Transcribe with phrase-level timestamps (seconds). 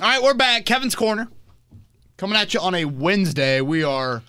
[0.00, 0.64] All right, we're back.
[0.64, 1.28] Kevin's Corner.
[2.16, 3.60] Coming at you on a Wednesday.
[3.60, 4.22] We are,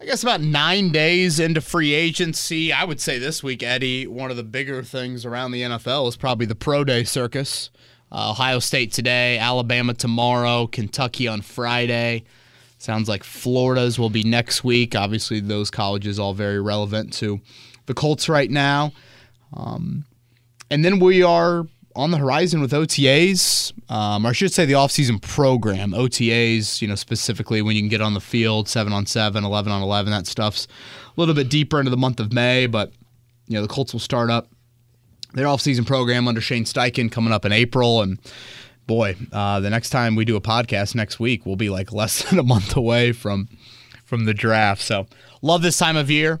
[0.00, 2.72] I guess, about nine days into free agency.
[2.72, 6.16] I would say this week, Eddie, one of the bigger things around the NFL is
[6.16, 7.70] probably the Pro Day circus.
[8.10, 12.24] Uh, Ohio State today, Alabama tomorrow, Kentucky on Friday.
[12.78, 14.96] Sounds like Florida's will be next week.
[14.96, 17.40] Obviously, those colleges all very relevant to
[17.86, 18.90] the Colts right now.
[19.52, 20.06] Um,
[20.72, 24.74] and then we are on the horizon with OTAs, um, or I should say the
[24.74, 25.92] offseason program.
[25.92, 29.72] OTAs, you know, specifically when you can get on the field, 7 on 7, 11
[29.72, 32.92] on 11, that stuff's a little bit deeper into the month of May, but,
[33.46, 34.48] you know, the Colts will start up
[35.34, 38.02] their offseason program under Shane Steichen coming up in April.
[38.02, 38.18] And
[38.86, 42.28] boy, uh, the next time we do a podcast next week, we'll be like less
[42.28, 43.48] than a month away from
[44.04, 44.82] from the draft.
[44.82, 45.06] So
[45.42, 46.40] love this time of year.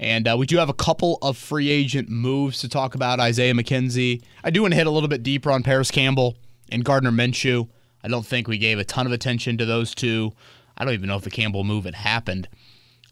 [0.00, 3.20] And uh, we do have a couple of free agent moves to talk about.
[3.20, 4.22] Isaiah McKenzie.
[4.42, 6.36] I do want to hit a little bit deeper on Parris Campbell
[6.70, 7.68] and Gardner Minshew.
[8.02, 10.32] I don't think we gave a ton of attention to those two.
[10.76, 12.48] I don't even know if the Campbell move had happened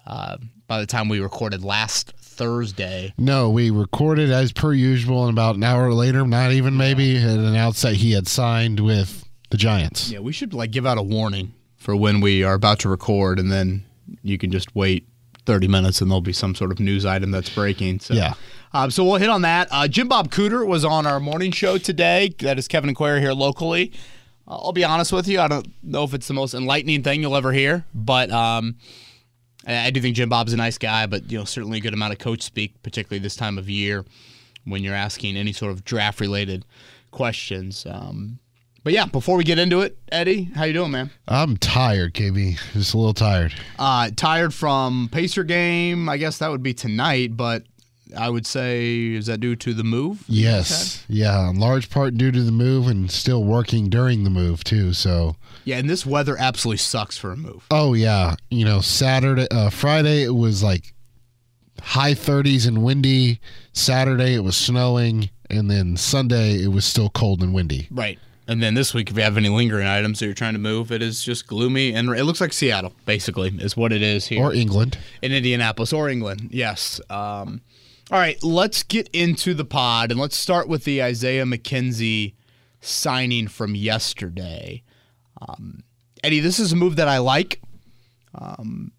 [0.06, 3.14] uh, by the time we recorded last Thursday.
[3.16, 7.38] No, we recorded as per usual, and about an hour later, not even maybe, had
[7.38, 10.10] announced that he had signed with the Giants.
[10.10, 13.38] Yeah, we should like give out a warning for when we are about to record,
[13.38, 13.84] and then
[14.22, 15.06] you can just wait
[15.46, 18.00] 30 minutes and there'll be some sort of news item that's breaking.
[18.00, 18.34] So, Yeah.
[18.74, 19.68] Um, so we'll hit on that.
[19.70, 22.34] Uh, Jim Bob Cooter was on our morning show today.
[22.38, 23.92] That is Kevin and Query locally.
[24.46, 25.40] Uh, I'll be honest with you.
[25.40, 28.76] I don't know if it's the most enlightening thing you'll ever hear, but um,
[29.66, 31.94] I I do think Jim Bob's a nice guy, but you know certainly a good
[31.94, 34.04] amount of coach speak, particularly this time of year
[34.64, 36.64] when you're asking any sort of draft related
[37.10, 37.86] questions.
[37.88, 38.38] Um,
[38.84, 41.10] but yeah, before we get into it, Eddie, how you doing, man?
[41.28, 42.58] I'm tired, KB.
[42.72, 43.54] Just a little tired.
[43.78, 46.08] Uh, tired from Pacer game.
[46.08, 47.64] I guess that would be tonight, but
[48.16, 50.24] I would say is that due to the move?
[50.28, 51.04] Yes.
[51.08, 54.92] Yeah, in large part due to the move and still working during the move, too.
[54.92, 57.64] So, Yeah, and this weather absolutely sucks for a move.
[57.70, 58.34] oh, yeah.
[58.50, 60.92] You know, Saturday, uh, Friday, it was like
[61.80, 63.40] high 30s and windy.
[63.72, 65.30] Saturday, it was snowing.
[65.48, 67.86] And then Sunday, it was still cold and windy.
[67.90, 68.18] Right.
[68.52, 70.92] And then this week, if you have any lingering items that you're trying to move,
[70.92, 74.42] it is just gloomy and it looks like Seattle, basically, is what it is here.
[74.42, 74.98] Or England.
[75.22, 76.50] in Indianapolis or England.
[76.52, 77.00] Yes.
[77.08, 77.62] Um,
[78.10, 82.34] all right, let's get into the pod and let's start with the Isaiah McKenzie
[82.82, 84.82] signing from yesterday.
[85.40, 85.82] Um,
[86.22, 87.62] Eddie, this is a move that I like.
[88.34, 88.92] Um,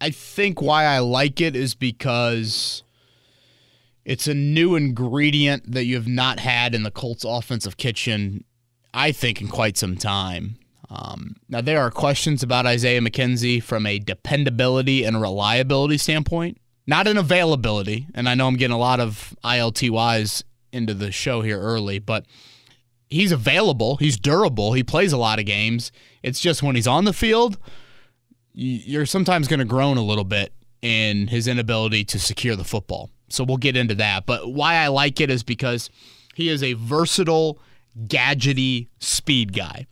[0.00, 2.82] I think why I like it is because
[4.04, 8.44] it's a new ingredient that you have not had in the Colts offensive kitchen,
[8.92, 10.56] I think, in quite some time.
[10.90, 17.06] Um, now, there are questions about Isaiah McKenzie from a dependability and reliability standpoint, not
[17.06, 18.06] an availability.
[18.14, 22.26] And I know I'm getting a lot of ILTYs into the show here early, but
[23.08, 23.96] he's available.
[23.96, 24.74] He's durable.
[24.74, 25.90] He plays a lot of games.
[26.22, 27.58] It's just when he's on the field,
[28.52, 33.10] you're sometimes going to groan a little bit in his inability to secure the football.
[33.28, 34.26] So we'll get into that.
[34.26, 35.90] But why I like it is because
[36.34, 37.58] he is a versatile,
[38.06, 39.86] gadgety speed guy.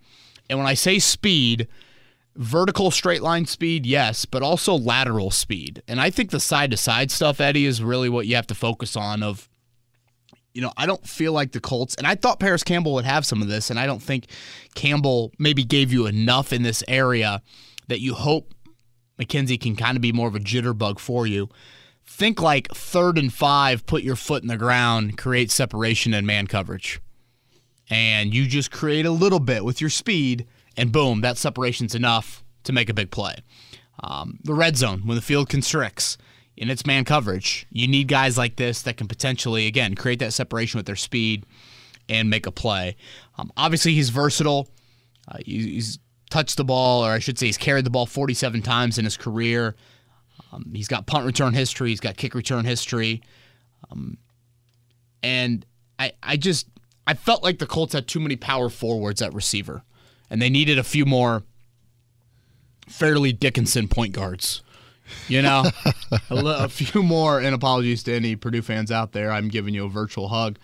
[0.49, 1.69] And when I say speed,
[2.37, 5.83] vertical straight line speed, yes, but also lateral speed.
[5.89, 8.55] And I think the side to side stuff, Eddie, is really what you have to
[8.55, 9.23] focus on.
[9.23, 9.49] Of,
[10.53, 13.25] you know, I don't feel like the Colts, and I thought Parris Campbell would have
[13.25, 14.27] some of this, and I don't think
[14.75, 17.43] Campbell maybe gave you enough in this area
[17.89, 18.53] that you hope
[19.19, 21.49] McKenzie can kind of be more of a jitterbug for you.
[22.13, 26.47] Think like third and five, put your foot in the ground, create separation and man
[26.47, 27.01] coverage
[27.93, 30.47] and you just create a little bit with your speed,
[30.79, 33.37] and boom, that separation's enough to make a big play.
[34.03, 36.17] Um, the red zone, when the field constricts
[36.57, 40.33] in its man coverage, you need guys like this that can potentially, again, create that
[40.33, 41.45] separation with their speed
[42.09, 42.97] and make a play.
[43.37, 44.71] Um, obviously, he's versatile.
[45.29, 45.99] Uh, he's
[46.31, 49.19] touched the ball, or I should say, he's carried the ball 47 times in his
[49.19, 49.77] career.
[50.53, 51.91] Um, he's got punt return history.
[51.91, 53.23] He's got kick return history.
[53.91, 54.19] Um,
[55.23, 55.65] and
[55.99, 56.67] I, I just,
[57.07, 59.83] I felt like the Colts had too many power forwards at receiver,
[60.31, 61.43] and they needed a few more
[62.89, 64.63] Fairleigh Dickinson point guards.
[65.29, 65.65] You know,
[66.31, 67.41] a, a few more.
[67.41, 69.31] And apologies to any Purdue fans out there.
[69.31, 70.59] I'm giving you a virtual hug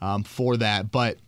[0.00, 0.90] um, for that.
[0.90, 1.18] But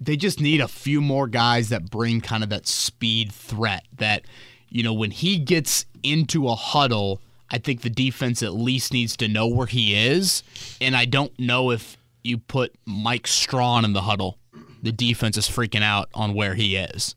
[0.00, 4.22] they just need a few more guys that bring kind of that speed threat that,
[4.68, 9.16] you know, when he gets into a huddle, I think the defense at least needs
[9.18, 10.42] to know where he is.
[10.80, 14.38] And I don't know if you put Mike Strachan in the huddle,
[14.82, 17.14] the defense is freaking out on where he is.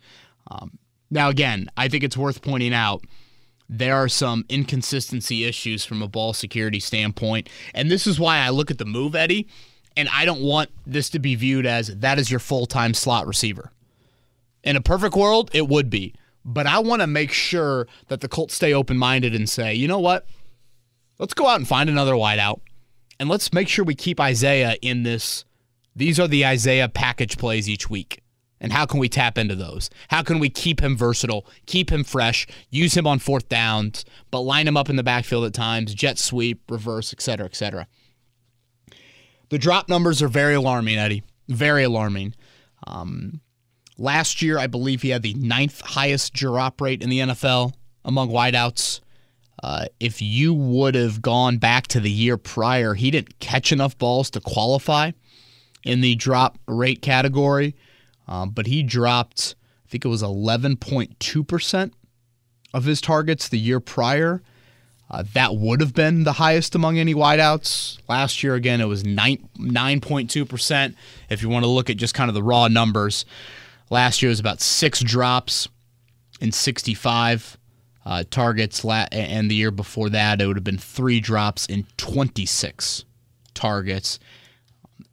[0.50, 0.78] Um,
[1.10, 3.04] now, again, I think it's worth pointing out
[3.68, 7.50] there are some inconsistency issues from a ball security standpoint.
[7.74, 9.48] And this is why I look at the move, Eddie,
[9.96, 13.28] and I don't want this to be viewed as that is your full time slot
[13.28, 13.72] receiver.
[14.64, 16.14] In a perfect world, it would be.
[16.44, 19.88] But I want to make sure that the Colts stay open minded and say, you
[19.88, 20.26] know what?
[21.20, 22.62] Let's go out and find another wideout.
[23.20, 25.46] And let's make sure we keep Isaiah in this.
[25.96, 28.24] These are the Isaiah package plays each week.
[28.60, 29.90] And how can we tap into those?
[30.10, 34.42] How can we keep him versatile, keep him fresh, use him on fourth downs, but
[34.42, 37.88] line him up in the backfield at times, jet sweep, reverse, et cetera, et cetera.
[39.50, 41.24] The drop numbers are very alarming, Eddie.
[41.48, 42.36] Very alarming.
[42.88, 43.42] Um,
[44.02, 48.30] last year, I believe he had the ninth highest drop rate in the NFL among
[48.30, 49.00] wideouts.
[49.64, 53.98] Uh, if you would have gone back to the year prior, he didn't catch enough
[53.98, 55.12] balls to qualify
[55.84, 57.76] in the drop rate category,
[58.28, 59.56] um, but he dropped,
[59.86, 61.92] I think it was 11.2%
[62.74, 64.42] of his targets the year prior.
[65.12, 68.00] Uh, that would have been the highest among any wideouts.
[68.08, 70.96] Last year, again, it was 9, 9.2%.
[71.30, 73.26] If you want to look at just kind of the raw numbers,
[73.92, 75.68] last year was about six drops
[76.40, 77.58] in 65
[78.04, 78.84] uh, targets.
[78.84, 83.06] La- and the year before that, it would have been three drops in 26
[83.54, 84.18] targets.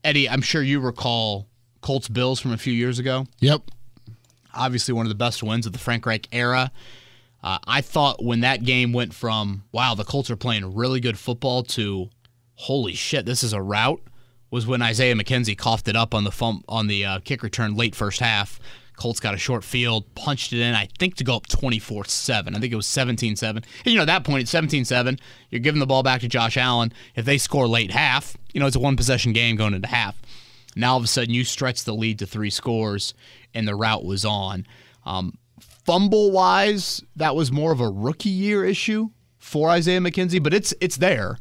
[0.02, 1.46] Eddie, I'm sure you recall
[1.82, 3.26] Colts Bills from a few years ago.
[3.40, 3.62] Yep.
[4.54, 6.70] Obviously, one of the best wins of the Frank Reich era.
[7.42, 11.16] Uh, I thought when that game went from wow the Colts are playing really good
[11.16, 12.10] football to
[12.56, 14.00] holy shit this is a rout
[14.50, 17.74] was when Isaiah McKenzie coughed it up on the fum- on the uh, kick return
[17.74, 18.60] late first half.
[18.96, 22.56] Colts got a short field, punched it in, I think to go up 24 7.
[22.56, 23.62] I think it was 17 7.
[23.84, 25.18] And, you know, at that point, it's 17 7.
[25.50, 26.92] You're giving the ball back to Josh Allen.
[27.14, 30.20] If they score late half, you know, it's a one possession game going into half.
[30.74, 33.14] Now, all of a sudden, you stretch the lead to three scores,
[33.54, 34.66] and the route was on.
[35.06, 39.08] Um, fumble wise, that was more of a rookie year issue
[39.38, 41.38] for Isaiah McKenzie, but it's it's there.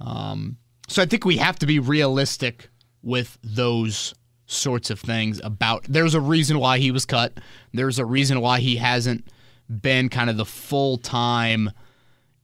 [0.00, 2.68] Um, so I think we have to be realistic
[3.02, 4.14] with those
[4.46, 7.32] sorts of things about there's a reason why he was cut.
[7.72, 9.26] There's a reason why he hasn't
[9.68, 11.70] been kind of the full-time,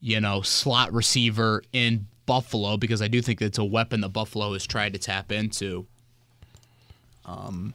[0.01, 4.53] you know, slot receiver in Buffalo because I do think it's a weapon that Buffalo
[4.53, 5.87] has tried to tap into.
[7.25, 7.73] Um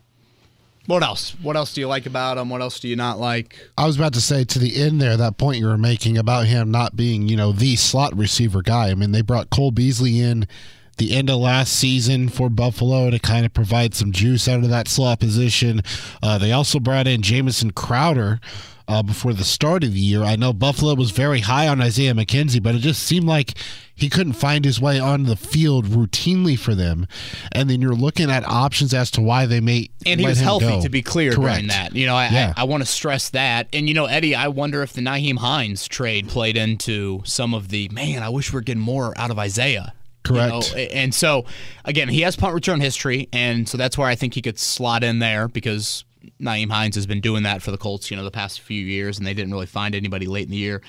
[0.88, 1.36] what else?
[1.42, 2.48] What else do you like about him?
[2.48, 3.58] What else do you not like?
[3.76, 6.46] I was about to say to the end there, that point you were making about
[6.46, 8.88] him not being, you know, the slot receiver guy.
[8.88, 10.48] I mean, they brought Cole Beasley in
[10.96, 14.70] the end of last season for Buffalo to kind of provide some juice out of
[14.70, 15.82] that slot position.
[16.22, 18.40] Uh, they also brought in Jamison Crowder.
[18.88, 22.14] Uh, before the start of the year, I know Buffalo was very high on Isaiah
[22.14, 23.52] McKenzie, but it just seemed like
[23.94, 27.06] he couldn't find his way on the field routinely for them.
[27.52, 30.66] And then you're looking at options as to why they may and he was healthy
[30.68, 30.80] go.
[30.80, 31.56] to be clear Correct.
[31.56, 31.94] during that.
[31.94, 32.54] You know, I, Yeah.
[32.56, 33.68] I, I want to stress that.
[33.74, 37.68] And you know, Eddie, I wonder if the Nyheim Hines trade played into some of
[37.68, 38.22] the man.
[38.22, 39.92] I wish we are getting more out of Isaiah.
[40.26, 40.74] You Correct.
[40.74, 41.44] know, and so
[41.84, 45.04] again, he has punt return history, and so that's where I think he could slot
[45.04, 46.04] in there because
[46.40, 49.18] Nyheim Hines has been doing that for the Colts, you know, the past few years,
[49.18, 50.82] and they didn't really find anybody late in the year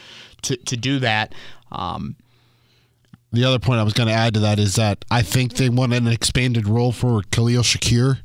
[0.44, 1.34] to to do that.
[1.72, 2.16] Um,
[3.32, 5.70] The other point I was going to add to that is that I think they
[5.70, 8.20] want an expanded role for Khalil Shakir,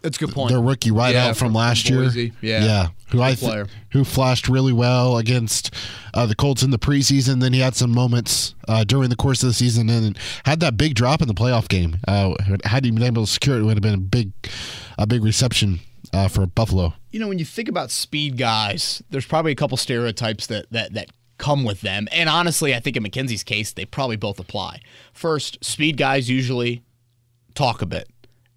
[0.00, 0.50] that's a good point.
[0.50, 2.32] their rookie right Yeah, from, from- last from year.
[2.40, 2.64] Yeah.
[2.64, 5.70] yeah, who I th- who flashed really well against
[6.14, 7.40] uh, the Colts in the preseason.
[7.40, 10.76] Then he had some moments uh, during the course of the season and had that
[10.76, 11.96] big drop in the playoff game.
[12.08, 14.32] Uh, had he been able to secure it, it would have been a big,
[14.98, 15.80] a big reception
[16.12, 16.94] uh, for Buffalo.
[17.10, 20.92] you know, when you think about speed guys, there's probably a couple stereotypes that that
[20.94, 22.06] that come with them.
[22.12, 24.80] And honestly, I think in McKenzie's case, they probably both apply.
[25.12, 26.84] First, speed guys usually
[27.54, 28.08] talk a bit.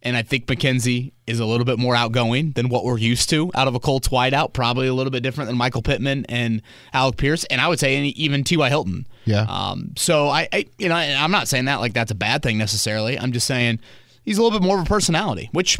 [0.03, 3.49] And I think McKenzie is a little bit more outgoing than what we're used to
[3.55, 4.53] out of a Colts wideout.
[4.53, 6.61] Probably a little bit different than Michael Pittman and
[6.93, 8.69] Alec Pierce, and I would say even T.Y.
[8.69, 9.07] Hilton.
[9.25, 9.47] Yeah.
[9.49, 12.59] Um, so I, I, you know, I'm not saying that like that's a bad thing
[12.59, 13.17] necessarily.
[13.17, 13.79] I'm just saying
[14.23, 15.79] he's a little bit more of a personality, which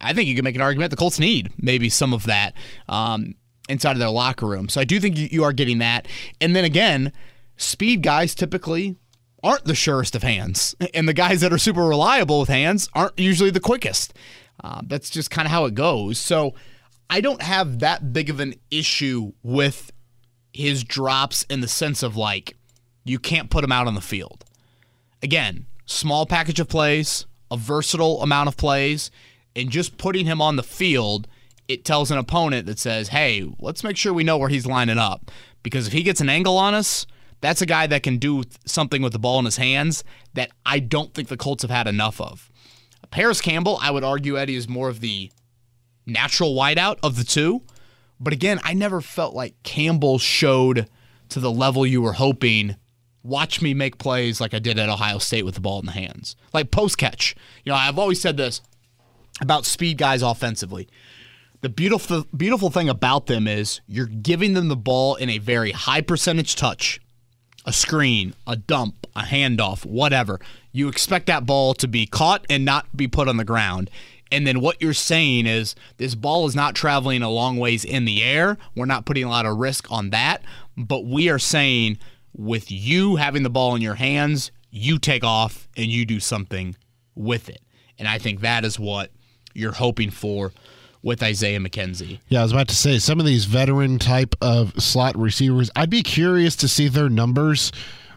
[0.00, 2.54] I think you can make an argument the Colts need maybe some of that
[2.88, 3.34] um,
[3.68, 4.68] inside of their locker room.
[4.68, 6.06] So I do think you, are getting that.
[6.40, 7.12] And then again,
[7.56, 8.96] speed guys typically
[9.42, 13.18] aren't the surest of hands, and the guys that are super reliable with hands aren't
[13.18, 14.14] usually the quickest.
[14.62, 16.18] Uh, that's just kind of how it goes.
[16.18, 16.54] So
[17.10, 19.92] I don't have that big of an issue with
[20.52, 22.56] his drops in the sense of like
[23.04, 24.44] you can't put him out on the field.
[25.22, 29.10] Again, small package of plays, a versatile amount of plays,
[29.56, 31.26] And just putting him on the field,
[31.66, 34.98] it tells an opponent that says, hey, let's make sure we know where he's lining
[34.98, 35.30] up.
[35.62, 37.06] Because if he gets an angle on us,
[37.40, 40.78] that's a guy that can do something with the ball in his hands that I
[40.78, 42.50] don't think the Colts have had enough of.
[43.10, 45.32] Parris Campbell, I would argue, Eddie, is more of the
[46.04, 47.62] natural wideout of the two.
[48.20, 50.88] But again, I never felt like Campbell showed
[51.30, 52.76] to the level you were hoping.
[53.22, 55.92] Watch me make plays like I did at Ohio State with the ball in the
[55.92, 57.34] hands, like post catch.
[57.64, 58.60] You know, I've always said this
[59.40, 60.88] about speed guys offensively.
[61.62, 65.72] The beautiful beautiful thing about them is you're giving them the ball in a very
[65.72, 67.00] high percentage touch,
[67.64, 70.38] a screen, a dump, a handoff, whatever.
[70.72, 73.90] You expect that ball to be caught and not be put on the ground.
[74.30, 78.04] And then what you're saying is this ball is not traveling a long ways in
[78.04, 78.58] the air.
[78.74, 80.42] We're not putting a lot of risk on that.
[80.76, 81.98] But we are saying
[82.36, 86.76] with you having the ball in your hands, you take off and you do something
[87.14, 87.62] with it.
[87.98, 89.10] And I think that is what
[89.56, 90.52] you're hoping for
[91.02, 92.18] with Isaiah McKenzie.
[92.28, 95.90] Yeah, I was about to say some of these veteran type of slot receivers, I'd
[95.90, 97.70] be curious to see their numbers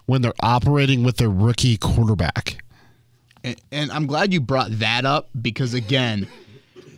[0.07, 2.63] when they're operating with their rookie quarterback.
[3.43, 6.27] And, and I'm glad you brought that up because, again,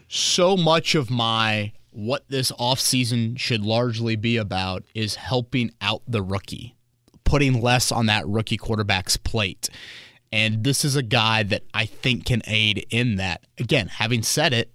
[0.07, 6.21] so much of my what this offseason should largely be about is helping out the
[6.21, 6.75] rookie,
[7.25, 9.69] putting less on that rookie quarterback's plate.
[10.31, 13.45] And this is a guy that I think can aid in that.
[13.57, 14.71] Again, having said it,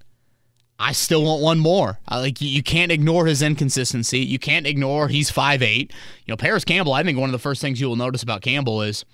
[0.79, 1.99] I still want one more.
[2.07, 4.19] I, like you can't ignore his inconsistency.
[4.19, 5.81] You can't ignore he's 5'8".
[5.81, 5.89] You
[6.29, 8.83] know, Parris Campbell, I think one of the first things you will notice about Campbell
[8.83, 9.05] is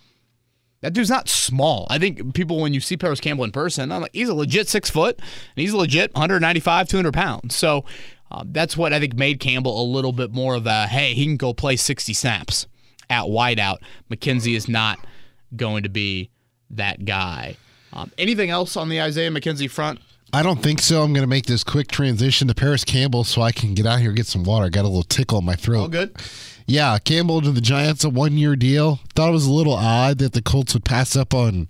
[0.81, 1.87] that dude's not small.
[1.89, 4.69] I think people, when you see Parris Campbell in person, I'm like, he's a legit
[4.69, 7.55] six foot, and he's a legit 195, 200 pounds.
[7.55, 7.85] So
[8.33, 11.25] uh, that's what I think made Campbell a little bit more of a hey, he
[11.25, 12.67] can go play 60 snaps
[13.09, 13.79] at wideout.
[14.11, 14.99] McKenzie is not
[15.55, 16.31] going to be
[16.73, 17.57] that guy.
[17.93, 20.01] Um, anything else on the Isaiah McKenzie front?
[20.33, 21.03] I don't think so.
[21.03, 24.01] I'm going to make this quick transition to Parris Campbell so I can get out
[24.01, 24.65] here and get some water.
[24.65, 25.81] I got a little tickle in my throat.
[25.81, 26.17] All good.
[26.67, 29.01] Yeah, Campbell to the Giants, a one year deal.
[29.15, 31.69] Thought it was a little odd that the Colts would pass up on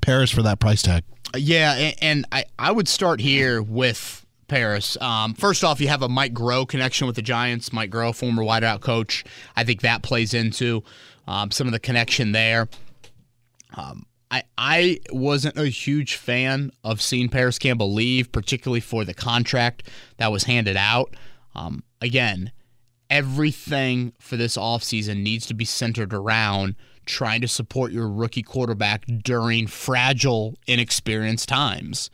[0.00, 1.04] Parris for that price tag.
[1.36, 4.96] Yeah, and, and I, I would start here with Parris.
[5.02, 7.72] Um, first off, you have a Mike Groh connection with the Giants.
[7.72, 9.24] Mike Groh, former wideout coach.
[9.54, 10.82] I think that plays into
[11.26, 12.68] um, some of the connection there.
[13.76, 19.14] Um, I, I wasn't a huge fan of seeing Parris Campbell leave, particularly for the
[19.14, 21.14] contract that was handed out.
[21.54, 22.50] Um, again,
[23.08, 29.04] everything for this offseason needs to be centered around trying to support your rookie quarterback
[29.22, 32.10] during fragile, inexperienced times.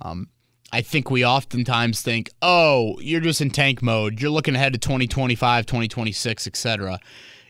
[0.00, 0.28] Um,
[0.72, 4.20] I think we oftentimes think, oh, you're just in tank mode.
[4.20, 7.00] You're looking ahead to 2025, 2026, etc.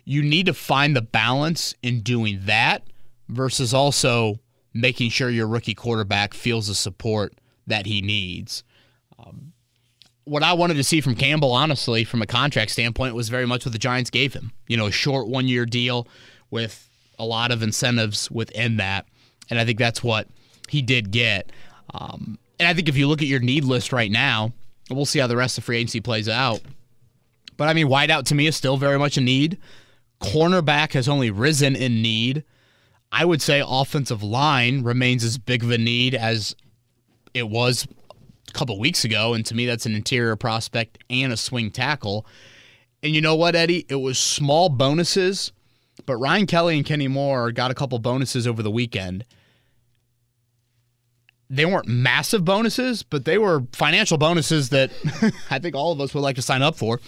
[0.06, 2.82] You need to find the balance in doing that
[3.30, 4.38] versus also
[4.72, 7.34] making sure your rookie quarterback feels the support
[7.66, 8.62] that he needs.
[9.18, 9.52] Um,
[10.24, 13.64] what I wanted to see from Campbell, honestly, from a contract standpoint, was very much
[13.64, 14.52] what the Giants gave him.
[14.68, 16.06] You know, a short one year deal
[16.50, 19.06] with a lot of incentives within that.
[19.48, 20.28] And I think that's what
[20.68, 21.50] he did get.
[21.92, 24.52] Um, and I think if you look at your need list right now,
[24.90, 26.60] we'll see how the rest of free agency plays out.
[27.56, 29.58] But I mean, wideout to me is still very much a need.
[30.20, 32.44] Cornerback has only risen in need.
[33.12, 36.54] I would say offensive line remains as big of a need as
[37.34, 37.86] it was
[38.48, 39.34] a couple weeks ago.
[39.34, 42.26] And to me, that's an interior prospect and a swing tackle.
[43.02, 43.86] And you know what, Eddie?
[43.88, 45.52] It was small bonuses,
[46.06, 49.24] but Ryan Kelly and Kenny Moore got a couple bonuses over the weekend.
[51.48, 54.92] They weren't massive bonuses, but they were financial bonuses that
[55.50, 57.00] I think all of us would like to sign up for.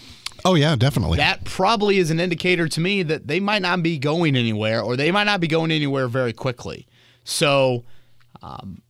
[0.45, 1.19] Oh yeah, definitely.
[1.19, 4.97] That probably is an indicator to me that they might not be going anywhere, or
[4.97, 6.87] they might not be going anywhere very quickly.
[7.25, 7.85] So,
[8.43, 8.83] um,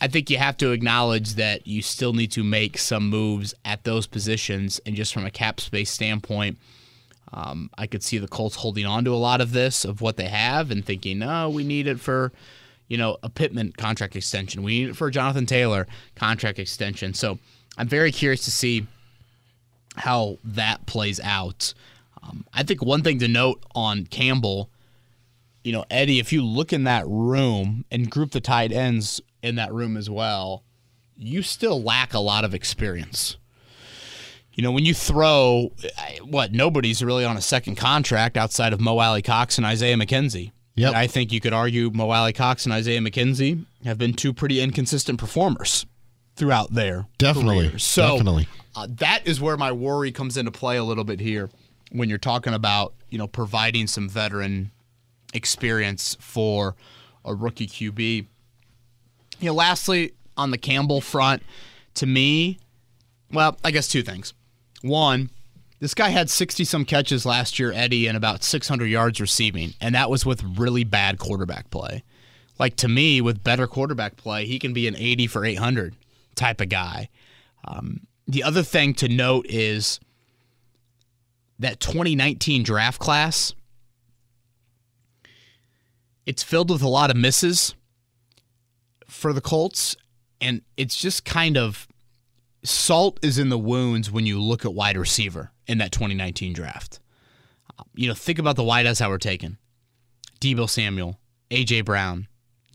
[0.00, 3.84] I think you have to acknowledge that you still need to make some moves at
[3.84, 6.58] those positions, and just from a cap space standpoint,
[7.32, 10.16] um, I could see the Colts holding on to a lot of this of what
[10.16, 12.32] they have and thinking, no, we need it for,
[12.88, 14.62] you know, a Pittman contract extension.
[14.62, 17.14] We need it for a Jonathan Taylor contract extension.
[17.14, 17.38] So
[17.78, 18.86] I'm very curious to see
[19.96, 21.74] how that plays out.
[22.22, 24.70] Um, I think one thing to note on Campbell,
[25.64, 29.56] you know, Eddie, if you look in that room and group the tight ends in
[29.56, 30.64] that room as well,
[31.16, 33.36] you still lack a lot of experience.
[34.54, 35.72] You know, when you throw
[36.22, 40.52] what nobody's really on a second contract outside of Mo Alie-Cox and Isaiah McKenzie.
[40.74, 40.94] Yep.
[40.94, 45.18] I think you could argue Mo Alie-Cox and Isaiah McKenzie have been two pretty inconsistent
[45.18, 45.86] performers
[46.36, 47.68] throughout their Definitely.
[47.68, 47.84] careers.
[47.84, 48.48] So Definitely.
[48.74, 51.50] uh, that is where my worry comes into play a little bit here
[51.90, 54.70] when you're talking about you know providing some veteran
[55.34, 56.74] experience for
[57.24, 58.26] a rookie QB.
[59.40, 61.42] You know, lastly, on the Campbell front,
[61.94, 62.58] to me,
[63.32, 64.34] well, I guess two things.
[64.82, 65.30] One,
[65.80, 69.94] this guy had 60 some catches last year, Eddie, and about 600 yards receiving, and
[69.94, 72.04] that was with really bad quarterback play.
[72.58, 75.96] Like to me, with better quarterback play, he can be an 80 for 800
[76.34, 77.08] type of guy.
[77.64, 80.00] Um, the other thing to note is
[81.58, 83.54] that 2019 draft class.
[86.24, 87.74] It's filled with a lot of misses
[89.08, 89.96] for the Colts,
[90.40, 91.88] and it's just kind of
[92.64, 97.00] salt is in the wounds when you look at wide receiver in that 2019 draft.
[97.94, 99.58] You know, think about the wideouts that were taken:
[100.40, 101.18] Deebo Samuel,
[101.50, 102.28] AJ Brown,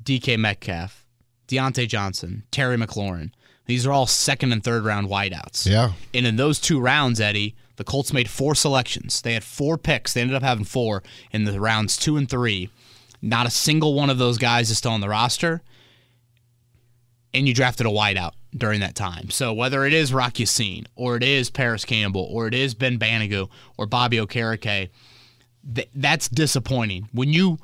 [0.03, 1.05] DK Metcalf,
[1.47, 3.31] Diontae Johnson, Terry McLaurin.
[3.67, 5.69] These are all second and third round wideouts.
[5.69, 5.91] Yeah.
[6.13, 9.21] And in those two rounds, Eddie, the Colts made four selections.
[9.21, 10.13] They had four picks.
[10.13, 12.69] They ended up having four in the rounds two and three.
[13.21, 15.61] Not a single one of those guys is still on the roster.
[17.33, 19.29] And you drafted a wideout during that time.
[19.29, 22.97] So whether it is Rock Ya-Sin, or it is Parris Campbell, or it is Ben
[22.97, 24.89] Banogu, or Bobby Okereke,
[25.75, 27.09] th- that's disappointing.
[27.11, 27.59] When you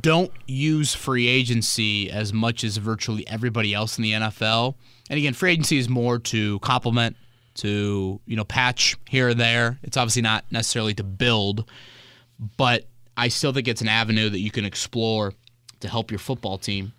[0.00, 4.74] don't use free agency as much as virtually everybody else in the NFL.
[5.08, 7.16] And again, free agency is more to complement,
[7.56, 9.78] to you know, patch here or there.
[9.82, 11.70] It's obviously not necessarily to build,
[12.58, 12.84] but
[13.16, 15.32] I still think it's an avenue that you can explore
[15.80, 16.92] to help your football team.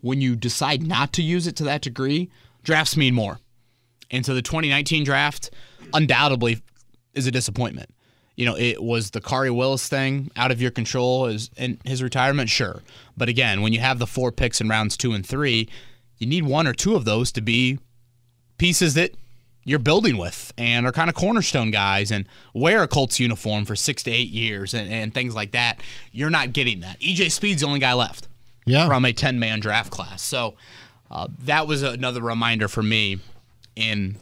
[0.00, 2.30] When you decide not to use it to that degree,
[2.62, 3.38] drafts mean more.
[4.10, 5.50] And so the 2019 draft
[5.92, 6.62] undoubtedly
[7.12, 7.90] is a disappointment
[8.36, 12.02] you know, it was the Khari Willis thing out of your control is in his
[12.02, 12.82] retirement, sure.
[13.16, 15.68] But again, when you have the four picks in rounds two and three,
[16.18, 17.78] you need one or two of those to be
[18.58, 19.12] pieces that
[19.64, 23.74] you're building with and are kind of cornerstone guys and wear a Colts uniform for
[23.74, 25.80] six to eight years and, and things like that.
[26.12, 27.00] You're not getting that.
[27.00, 28.28] EJ Speed's the only guy left
[28.64, 28.86] Yeah.
[28.86, 30.22] from a 10 man draft class.
[30.22, 30.54] So
[31.10, 33.18] uh, that was another reminder for me
[33.74, 34.16] in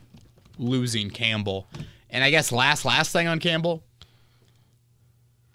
[0.59, 1.67] losing Campbell.
[2.11, 3.84] And I guess last last thing on Campbell,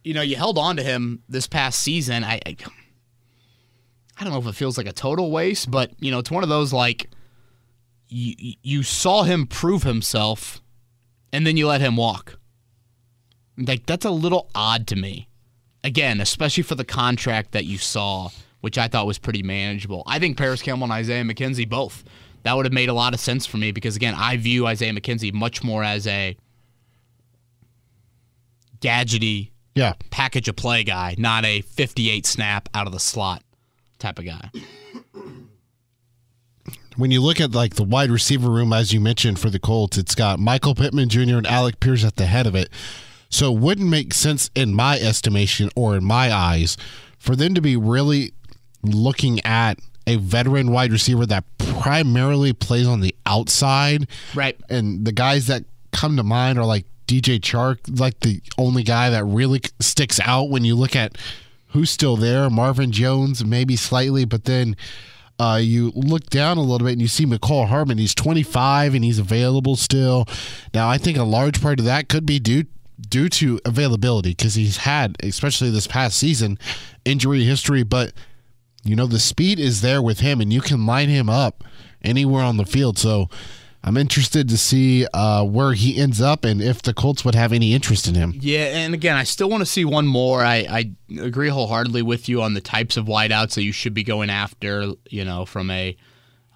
[0.04, 2.24] you know, you held on to him this past season.
[2.24, 2.56] I, I,
[4.18, 6.44] I don't know if it feels like a total waste, but you know, it's one
[6.44, 7.10] of those like
[8.08, 10.62] you you saw him prove himself,
[11.32, 12.38] and then you let him walk.
[13.58, 15.28] Like that's a little odd to me.
[15.84, 18.30] Again, especially for the contract that you saw,
[18.62, 20.04] which I thought was pretty manageable.
[20.06, 22.04] I think Parris Campbell and Isaiah McKenzie both.
[22.44, 24.94] That would have made a lot of sense for me because again, I view Isaiah
[24.94, 26.38] McKenzie much more as a
[28.80, 29.94] gadgety Yeah.
[30.10, 33.44] package a play guy, not a 58 snap out of the slot
[33.98, 34.50] type of guy.
[36.98, 39.98] when you look at like the wide receiver room, as you mentioned for the Colts,
[39.98, 41.38] it's got Michael Pittman Jr.
[41.38, 42.70] and Alec Pierce at the head of it.
[43.30, 46.78] So it wouldn't make sense in my estimation or in my eyes
[47.18, 48.34] for them to be really
[48.82, 54.08] looking at a veteran wide receiver that primarily plays on the outside.
[54.34, 54.60] Right.
[54.70, 59.10] And the guys that come to mind are like DJ Chark, like the only guy
[59.10, 61.18] that really sticks out when you look at
[61.70, 62.52] who's still there.
[62.52, 64.78] Marvin Jones, maybe slightly, but then
[65.40, 67.98] uh, you look down a little bit and you see Mecole Hardman.
[67.98, 70.28] He's 25 and he's available still.
[70.72, 72.66] Now, I think a large part of that could be due
[73.10, 76.60] due to availability because he's had, especially this past season,
[77.06, 77.82] injury history.
[77.82, 78.14] But
[78.84, 81.64] you know the speed is there with him, and you can line him up
[82.04, 83.00] anywhere on the field.
[83.00, 83.30] So
[83.84, 87.54] I'm interested to see uh, where he ends up and if the Colts would have
[87.54, 88.34] any interest in him.
[88.36, 90.44] Yeah, and again, I still want to see one more.
[90.44, 94.04] I, I agree wholeheartedly with you on the types of wideouts that you should be
[94.04, 94.94] going after.
[95.10, 95.96] You know, from a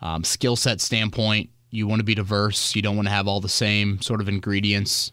[0.01, 2.75] um, skill set standpoint, you want to be diverse.
[2.75, 5.12] You don't want to have all the same sort of ingredients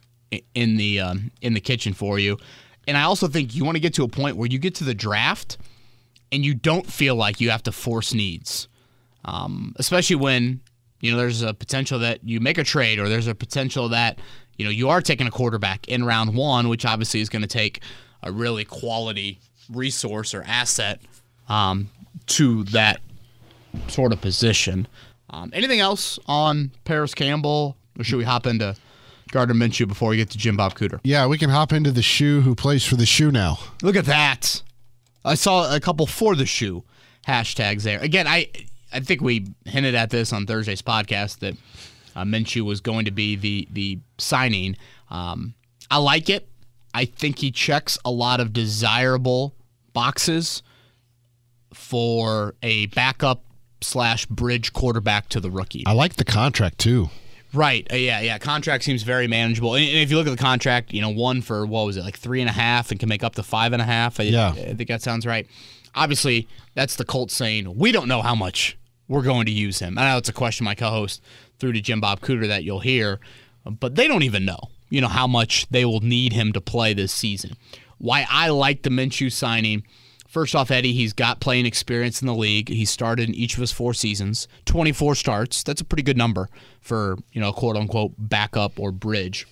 [0.54, 2.38] in the um, in the kitchen for you.
[2.88, 4.84] And I also think you want to get to a point where you get to
[4.84, 5.58] the draft
[6.32, 8.68] and you don't feel like you have to force needs,
[9.24, 10.60] um, especially when
[11.00, 14.18] you know there's a potential that you make a trade or there's a potential that
[14.56, 17.48] you know you are taking a quarterback in round one, which obviously is going to
[17.48, 17.80] take
[18.22, 21.00] a really quality resource or asset
[21.48, 21.88] um,
[22.26, 23.00] to that
[23.88, 24.86] sort of position.
[25.30, 28.74] Um, anything else on Parris Campbell, or should we hop into
[29.30, 31.00] Gardner Minshew before we get to Jim Bob Cooter?
[31.04, 33.58] Yeah, we can hop into the shoe who plays for the shoe now.
[33.82, 34.62] Look at that.
[35.24, 36.84] I saw a couple for the shoe
[37.26, 38.00] hashtags there.
[38.00, 38.48] Again, I
[38.92, 41.56] I think we hinted at this on Thursday's podcast that
[42.16, 44.76] uh, Minshew was going to be the the signing.
[45.10, 45.54] Um,
[45.90, 46.48] I like it.
[46.92, 49.54] I think he checks a lot of desirable
[49.92, 50.62] boxes
[51.72, 53.44] for a backup
[53.80, 55.84] slash bridge quarterback to the rookie.
[55.86, 57.10] I like the contract too.
[57.52, 57.86] Right.
[57.92, 58.20] Uh, yeah.
[58.20, 58.38] Yeah.
[58.38, 59.74] Contract seems very manageable.
[59.74, 62.02] And and if you look at the contract, you know, one for what was it,
[62.04, 64.20] like three and a half, and can make up to five and a half.
[64.20, 64.50] I, Yeah.
[64.50, 65.46] I think that sounds right.
[65.94, 68.76] Obviously, that's the Colts saying we don't know how much
[69.10, 69.98] we're going to use him.
[69.98, 71.20] I know it's a question my co-host
[71.58, 73.18] threw to Jim Bob Cooter that you'll hear,
[73.66, 76.94] but they don't even know, you know, how much they will need him to play
[76.94, 77.56] this season.
[77.98, 79.82] Why I like the Minshew signing.
[80.28, 82.68] First off, Eddie, he's got playing experience in the league.
[82.68, 85.64] He started in each of his four seasons, 24 starts.
[85.64, 86.48] That's a pretty good number
[86.80, 89.44] for, you know, quote unquote backup or bridge.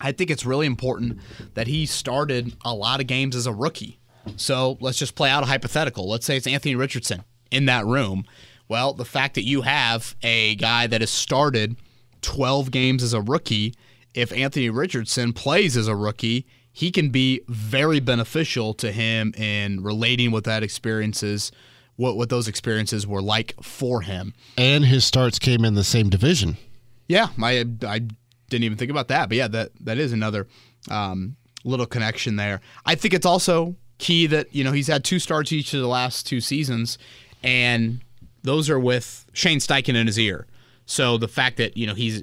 [0.00, 1.18] I think it's really important
[1.52, 4.00] that he started a lot of games as a rookie.
[4.36, 6.08] So let's just play out a hypothetical.
[6.08, 8.24] Let's say it's Anthony Richardson in that room.
[8.68, 11.76] Well, the fact that you have a guy that has started
[12.22, 13.74] 12 games as a rookie,
[14.14, 19.82] if Anthony Richardson plays as a rookie, he can be very beneficial to him in
[19.82, 21.50] relating what that experiences
[21.96, 24.32] what what those experiences were like for him.
[24.56, 26.56] And his starts came in the same division.
[27.08, 28.00] Yeah, I I
[28.48, 30.46] didn't even think about that, but yeah, that that is another
[30.90, 32.60] um, little connection there.
[32.86, 35.88] I think it's also key that you know he's had two starts each of the
[35.88, 36.98] last two seasons,
[37.42, 38.00] and
[38.42, 40.46] those are with Shane Steichen in his ear.
[40.86, 42.22] So the fact that you know he's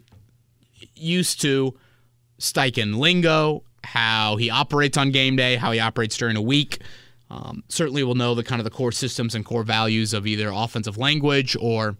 [0.95, 1.77] used to
[2.39, 6.81] Steichen lingo, how he operates on game day, how he operates during a week.
[7.29, 10.51] Um, certainly will know the kind of the core systems and core values of either
[10.53, 11.97] offensive language or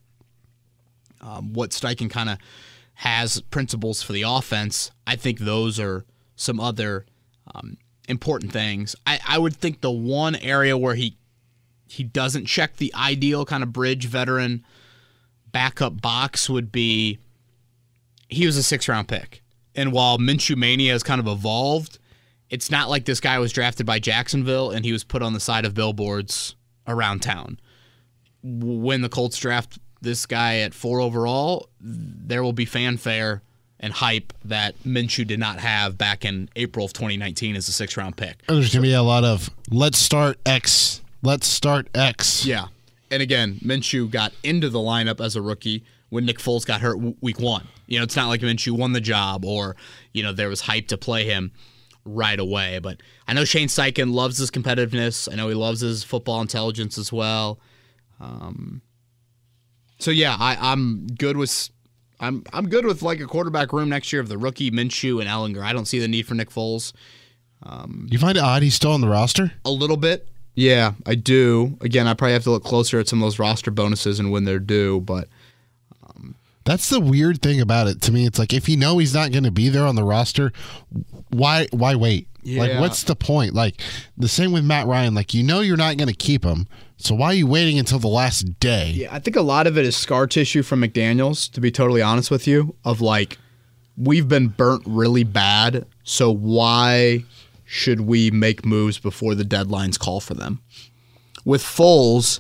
[1.22, 2.38] um, what Steichen kind of
[2.96, 4.92] has principles for the offense.
[5.08, 7.06] I think those are some other
[7.54, 8.96] um, important things.
[9.06, 11.18] I, I would think the one area where he
[11.96, 14.66] he doesn't check the ideal kind of bridge veteran
[15.52, 17.18] backup box would be
[18.28, 19.42] he was a six round pick.
[19.74, 22.00] And while Minshew Mania has kind of evolved,
[22.50, 25.40] it's not like this guy was drafted by Jacksonville and he was put on the
[25.40, 26.56] side of billboards
[26.88, 27.60] around town.
[28.44, 33.42] When the Colts draft this guy at four overall, there will be fanfare
[33.80, 37.96] and hype that Minshew did not have back in April of 2019 as a six
[37.96, 38.46] round pick.
[38.48, 42.46] There's going to be a lot of let's start X, let's start X.
[42.46, 42.68] Yeah.
[43.12, 46.98] And again, Minshew got into the lineup as a rookie when Nick Foles got hurt
[47.22, 47.68] week one.
[47.88, 49.76] You know, it's not like Minshew won the job or,
[50.14, 51.52] you know, there was hype to play him
[52.06, 52.80] right away.
[52.80, 55.32] But I know Shane Steichen loves his competitiveness.
[55.32, 57.60] I know he loves his football intelligence as well.
[58.20, 58.82] Um,
[59.98, 61.70] so yeah, I, I'm good with
[62.20, 65.30] I'm I'm good with like a quarterback room next year of the rookie Minshew and
[65.30, 65.64] Ehlinger.
[65.64, 66.94] I don't see the need for Nick Foles.
[68.12, 69.52] You find it odd he's still on the roster?
[69.66, 71.78] A little bit, yeah, I do.
[71.82, 74.46] Again, I probably have to look closer at some of those roster bonuses and when
[74.46, 75.02] they're due.
[75.02, 75.28] But
[76.08, 78.26] um, That's the weird thing about it to me.
[78.26, 80.52] It's like if you know he's not going to be there on the roster,
[81.30, 82.28] why why wait?
[82.48, 83.56] Like what's the point?
[83.56, 83.82] Like
[84.18, 85.16] the same with Matt Ryan.
[85.16, 87.98] Like you know you're not going to keep him, so why are you waiting until
[87.98, 88.92] the last day?
[88.92, 92.04] Yeah, I think a lot of it is scar tissue from McDaniels, to be totally
[92.04, 93.40] honest with you, of like,
[93.98, 97.24] we've been burnt really bad, so why
[97.66, 100.62] should we make moves before the deadlines call for them?
[101.44, 102.40] With Foles,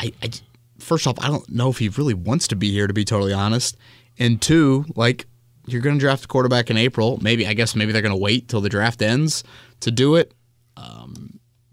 [0.00, 0.30] I, I
[0.78, 3.32] first off, I don't know if he really wants to be here, to be totally
[3.32, 3.76] honest.
[4.18, 5.26] And two, like,
[5.66, 7.18] you're going to draft a quarterback in April.
[7.20, 9.44] Maybe, I guess maybe they're going to wait till the draft ends
[9.80, 10.32] to do it.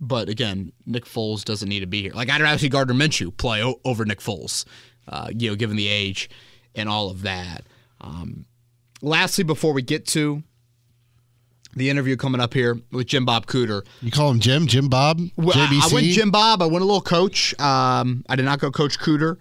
[0.03, 2.11] But again, Nick Foles doesn't need to be here.
[2.13, 4.65] Like I'd rather see Gardner Minshew play o- over Nick Foles,
[5.07, 6.27] uh, you know, given the age
[6.73, 7.67] and all of that.
[8.01, 8.45] Um,
[9.03, 10.41] lastly, before we get to
[11.75, 15.19] the interview coming up here with Jim Bob Cooter, You call him Jim, Jim Bob,
[15.37, 15.91] well, I- JBC.
[15.91, 16.61] I went Jim Bob.
[16.61, 17.57] I went a little coach.
[17.59, 19.37] Um, I did not go Coach Cooter.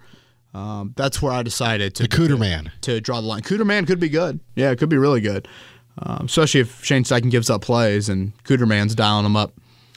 [0.53, 2.71] Um, that's where I decided to the Cooter Man.
[2.81, 3.41] to draw the line.
[3.41, 4.39] Cooter man could be good.
[4.55, 5.47] Yeah, it could be really good.
[5.97, 9.53] Um, especially if Shane Steichen gives up plays and Cooter man's dialing him up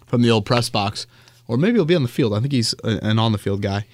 [0.07, 1.07] from the old press box.
[1.49, 2.35] Or maybe he'll be on the field.
[2.35, 3.85] I think he's an on the field guy.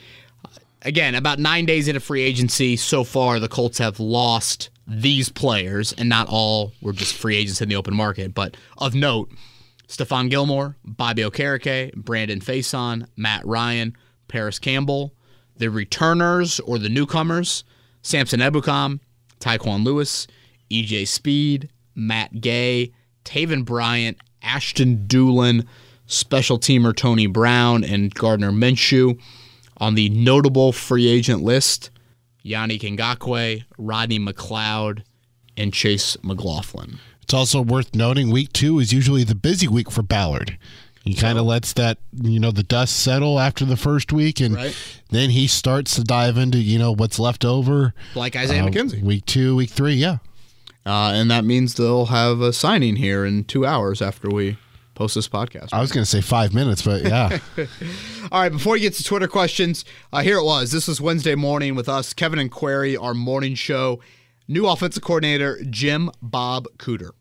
[0.83, 5.93] Again, about nine days into free agency so far, the Colts have lost these players,
[5.93, 8.35] and not all were just free agents in the open market.
[8.35, 9.31] But of note,
[9.87, 13.97] Stephon Gilmore, Bobby Okereke, Brandon Facyson, Matt Ryan,
[14.29, 15.15] Parris Campbell,
[15.57, 17.65] the returners or the newcomers,
[18.03, 19.01] Samson Ebukam,
[19.39, 20.27] Taekwon Lewis,
[20.71, 22.93] EJ Speed, Matt Gay,
[23.25, 25.67] Taven Bryant, Ashton Dulin,
[26.07, 29.21] special teamer Tony Brown, and Gardner Minshew.
[29.77, 31.91] On the notable free agent list,
[32.45, 35.03] Yannick Ngakoue, Rodney McLeod,
[35.57, 36.99] and Chase McLaughlin.
[37.23, 40.59] It's also worth noting week two is usually the busy week for Ballard.
[41.05, 44.55] He kind of lets that you know the dust settle after the first week, and
[44.55, 44.77] Right.
[45.11, 47.95] then he starts to dive into you know what's left over.
[48.15, 49.03] Like Isaiah Uh, McKenzie.
[49.03, 50.19] Week two, week three, yeah.
[50.85, 54.57] Uh, and that means they'll have a signing here in two hours after we
[55.01, 55.71] post this podcast.
[55.73, 57.39] I was going to say five minutes, but yeah.
[58.31, 60.73] All right, before we get to Twitter questions, uh, here it was.
[60.73, 64.01] This was Wednesday morning with us, Kevin and Query, our morning show.
[64.47, 67.13] New offensive coordinator, Jim Bob Cooter.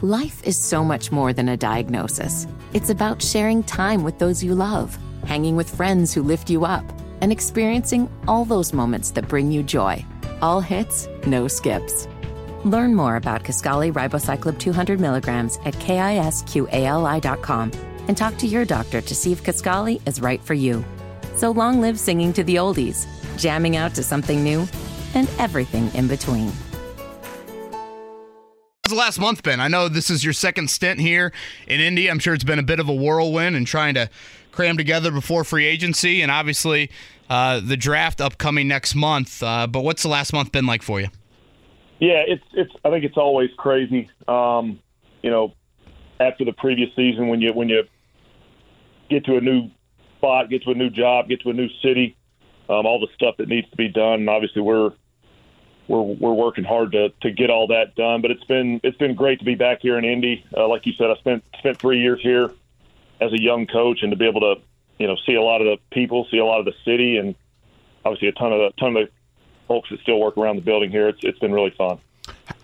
[0.00, 2.46] Life is so much more than a diagnosis.
[2.72, 4.96] It's about sharing time with those you love.
[5.26, 6.84] hanging with friends who lift you up,
[7.20, 10.02] and experiencing all those moments that bring you joy.
[10.40, 12.08] All hits, no skips.
[12.68, 17.72] Learn more about Kisqali Ribociclib 200 milligrams at kisqali.com
[18.08, 20.84] and talk to your doctor to see if Kisqali is right for you.
[21.34, 23.06] So long live singing to the oldies,
[23.38, 24.68] jamming out to something new,
[25.14, 26.52] and everything in between.
[28.84, 29.60] How's the last month been?
[29.60, 31.32] I know this is your second stint here
[31.66, 32.10] in Indy.
[32.10, 34.10] I'm sure it's been a bit of a whirlwind and trying to
[34.52, 36.90] cram together before free agency and obviously
[37.30, 39.42] uh, the draft upcoming next month.
[39.42, 41.08] Uh, but what's the last month been like for you?
[42.00, 42.72] Yeah, it's it's.
[42.84, 44.10] I think it's always crazy.
[44.28, 44.78] Um,
[45.22, 45.54] you know,
[46.20, 47.84] after the previous season, when you when you
[49.10, 49.70] get to a new
[50.18, 52.16] spot, get to a new job, get to a new city,
[52.68, 54.92] um, all the stuff that needs to be done, and obviously we're
[55.88, 58.22] we're we're working hard to to get all that done.
[58.22, 60.44] But it's been it's been great to be back here in Indy.
[60.56, 62.52] Uh, like you said, I spent spent three years here
[63.20, 64.56] as a young coach, and to be able to
[64.98, 67.34] you know see a lot of the people, see a lot of the city, and
[68.04, 69.17] obviously a ton of the ton of the
[69.68, 71.08] folks that still work around the building here.
[71.08, 71.98] It's it's been really fun.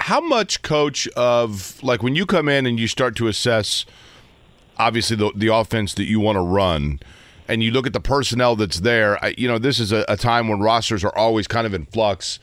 [0.01, 3.87] How much, coach, of like when you come in and you start to assess,
[4.77, 7.01] obviously the the offense that you want to run,
[7.49, 9.23] and you look at the personnel that's there.
[9.25, 11.87] I, you know, this is a, a time when rosters are always kind of in
[11.87, 12.39] flux.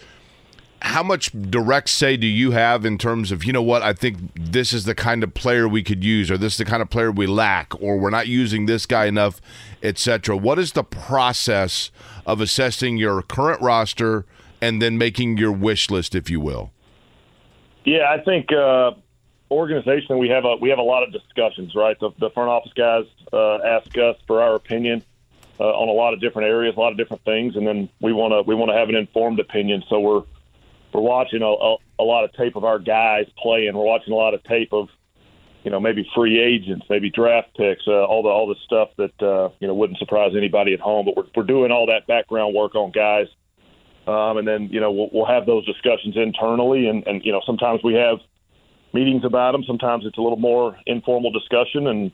[0.84, 4.18] How much direct say do you have in terms of you know what I think
[4.34, 6.90] this is the kind of player we could use, or this is the kind of
[6.90, 9.40] player we lack, or we're not using this guy enough,
[9.84, 10.36] etc.
[10.36, 11.92] What is the process
[12.26, 14.26] of assessing your current roster?
[14.62, 16.72] And then making your wish list, if you will?
[17.84, 18.92] Yeah, I think uh,
[19.50, 21.76] organization we have a we have a lot of discussions.
[21.76, 25.04] Right, the, the front office guys uh, ask us for our opinion
[25.60, 28.14] uh, on a lot of different areas, a lot of different things, and then we
[28.14, 29.84] want to we want to have an informed opinion.
[29.90, 30.24] So we're
[30.94, 33.76] we're watching a, a, a lot of tape of our guys playing.
[33.76, 34.90] We're watching a lot of tape of
[35.64, 39.24] you know maybe free agents, maybe draft picks, uh, all the all the stuff that
[39.24, 41.06] uh, you know wouldn't surprise anybody at home.
[41.06, 43.28] But we're we're doing all that background work on guys
[44.08, 47.42] um, and then you know we'll, we'll have those discussions internally, and, and you know
[47.46, 48.18] sometimes we have
[48.94, 49.64] meetings about them.
[49.66, 52.12] Sometimes it's a little more informal discussion, and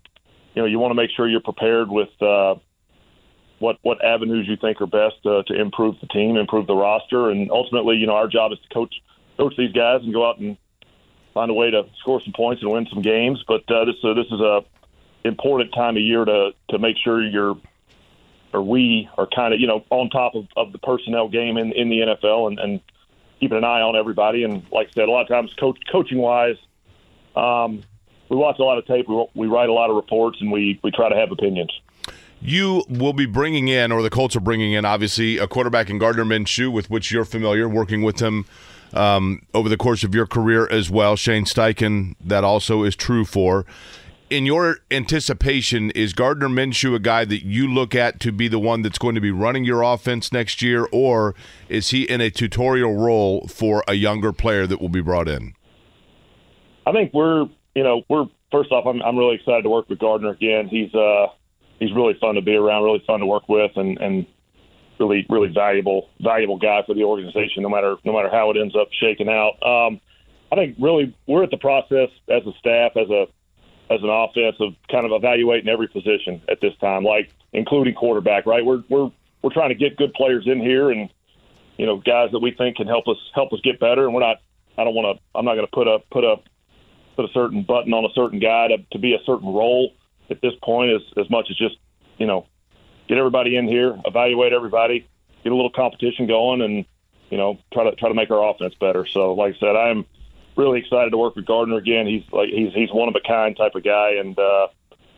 [0.53, 2.55] you know you want to make sure you're prepared with uh,
[3.59, 7.29] what what avenues you think are best uh, to improve the team, improve the roster,
[7.29, 8.93] and ultimately, you know, our job is to coach
[9.37, 10.57] coach these guys and go out and
[11.33, 13.43] find a way to score some points and win some games.
[13.47, 14.61] But uh, this uh, this is a
[15.23, 17.55] important time of year to to make sure you're
[18.53, 21.71] or we are kind of you know on top of, of the personnel game in
[21.73, 22.81] in the NFL and, and
[23.39, 24.43] keeping an eye on everybody.
[24.43, 26.55] And like I said, a lot of times coach, coaching wise,
[27.35, 27.83] um,
[28.29, 30.79] we watch a lot of tape, we, we write a lot of reports, and we
[30.83, 31.71] we try to have opinions.
[32.39, 35.97] You will be bringing in, or the Colts are bringing in, obviously, a quarterback in
[35.97, 38.45] Gardner Minshew, with which you're familiar, working with him
[38.93, 41.15] um, over the course of your career as well.
[41.15, 43.65] Shane Steichen, that also is true for
[44.29, 48.59] in your anticipation, is Gardner Minshew a guy that you look at to be the
[48.59, 51.33] one that's going to be running your offense next year, or
[51.69, 55.53] is he in a tutorial role for a younger player that will be brought in?
[56.85, 59.99] I think we're, you know, we're first off, I'm, I'm really excited to work with
[59.99, 60.67] Gardner again.
[60.67, 61.27] He's uh,
[61.79, 64.25] he's really fun to be around, really fun to work with, and and
[64.99, 67.63] really really valuable valuable guy for the organization.
[67.63, 69.61] No matter no matter how it ends up shaking out.
[69.61, 70.01] Um,
[70.51, 73.25] I think really we're at the process as a staff, as a
[73.89, 78.45] as an offense of kind of evaluating every position at this time, like including quarterback.
[78.45, 81.09] Right, we're we're we're trying to get good players in here, and
[81.77, 84.05] you know guys that we think can help us help us get better.
[84.05, 84.37] And we're not.
[84.77, 85.23] I don't want to.
[85.37, 86.37] I'm not going to put a put a
[87.15, 89.93] put a certain button on a certain guy to, to be a certain role
[90.29, 90.91] at this point.
[90.91, 91.77] As as much as just
[92.17, 92.45] you know
[93.07, 95.07] get everybody in here, evaluate everybody,
[95.43, 96.85] get a little competition going, and
[97.29, 99.05] you know try to try to make our offense better.
[99.05, 100.05] So, like I said, I'm
[100.57, 102.07] really excited to work with Gardner again.
[102.07, 104.67] He's like he's he's one of a kind type of guy, and uh,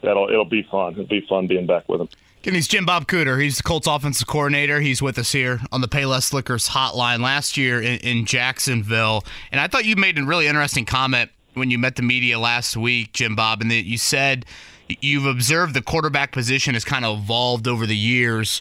[0.02, 0.94] that'll it'll be fun.
[0.94, 2.10] It'll be fun being back with him.
[2.42, 3.42] Again, he's Jim Bob Cooter.
[3.42, 4.80] He's the Colts offensive coordinator.
[4.80, 9.26] He's with us here on the Payless Liquors hotline last year in, in Jacksonville.
[9.52, 12.78] And I thought you made a really interesting comment when you met the media last
[12.78, 14.46] week, Jim Bob, and that you said
[15.02, 18.60] you've observed the quarterback position has kind of evolved over the years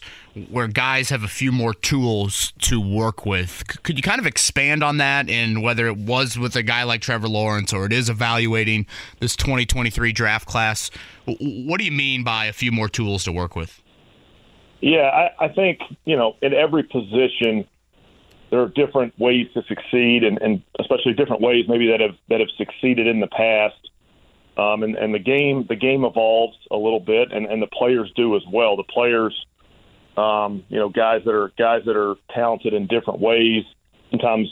[0.49, 3.63] where guys have a few more tools to work with.
[3.83, 7.01] Could you kind of expand on that and whether it was with a guy like
[7.01, 8.85] Trevor Lawrence or it is evaluating
[9.19, 10.91] this 2023 draft class?
[11.25, 13.81] What do you mean by a few more tools to work with?
[14.81, 17.67] Yeah, I, I think, you know, in every position,
[18.49, 22.39] there are different ways to succeed and, and especially different ways maybe that have that
[22.39, 23.88] have succeeded in the past
[24.59, 28.11] um, and, and the game the game evolves a little bit, and, and the players
[28.15, 28.75] do as well.
[28.75, 29.33] The players,
[30.17, 33.63] um, you know, guys that are guys that are talented in different ways.
[34.11, 34.49] Sometimes,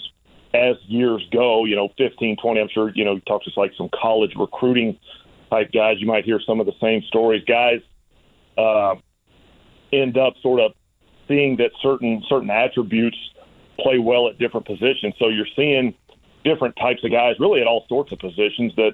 [0.53, 3.73] as years go, you know, 15, 20, I'm sure, you know, you talk to like
[3.77, 4.97] some college recruiting
[5.49, 5.97] type guys.
[5.99, 7.43] You might hear some of the same stories.
[7.45, 7.81] Guys,
[8.57, 8.95] uh,
[9.91, 10.71] end up sort of
[11.27, 13.17] seeing that certain certain attributes
[13.77, 15.15] play well at different positions.
[15.19, 15.95] So you're seeing
[16.45, 18.93] different types of guys, really at all sorts of positions that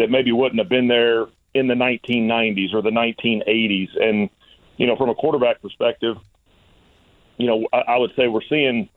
[0.00, 3.88] that maybe wouldn't have been there in the 1990s or the 1980s.
[4.02, 4.30] And
[4.76, 6.16] you know, from a quarterback perspective,
[7.36, 8.88] you know, I, I would say we're seeing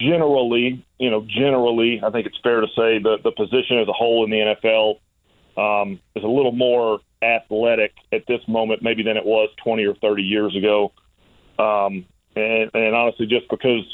[0.00, 3.92] generally, you know, generally, I think it's fair to say the the position as a
[3.92, 5.00] whole in the NFL
[5.56, 9.94] um, is a little more athletic at this moment, maybe than it was 20 or
[9.94, 10.92] 30 years ago.
[11.58, 13.84] Um, and, and honestly, just because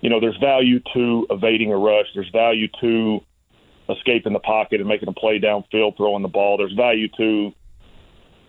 [0.00, 3.20] you know there's value to evading a rush, there's value to
[3.90, 6.56] escaping the pocket and making a play downfield, throwing the ball.
[6.56, 7.52] There's value to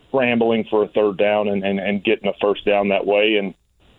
[0.08, 3.36] scrambling for a third down and, and, and getting a first down that way.
[3.36, 3.54] And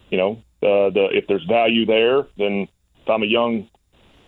[0.10, 2.68] you know, uh, the if there's value there, then
[3.02, 3.68] if I'm a young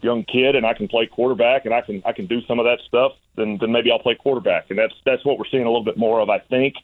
[0.01, 2.65] young kid and I can play quarterback and I can I can do some of
[2.65, 4.69] that stuff, then then maybe I'll play quarterback.
[4.69, 6.75] And that's that's what we're seeing a little bit more of, I think.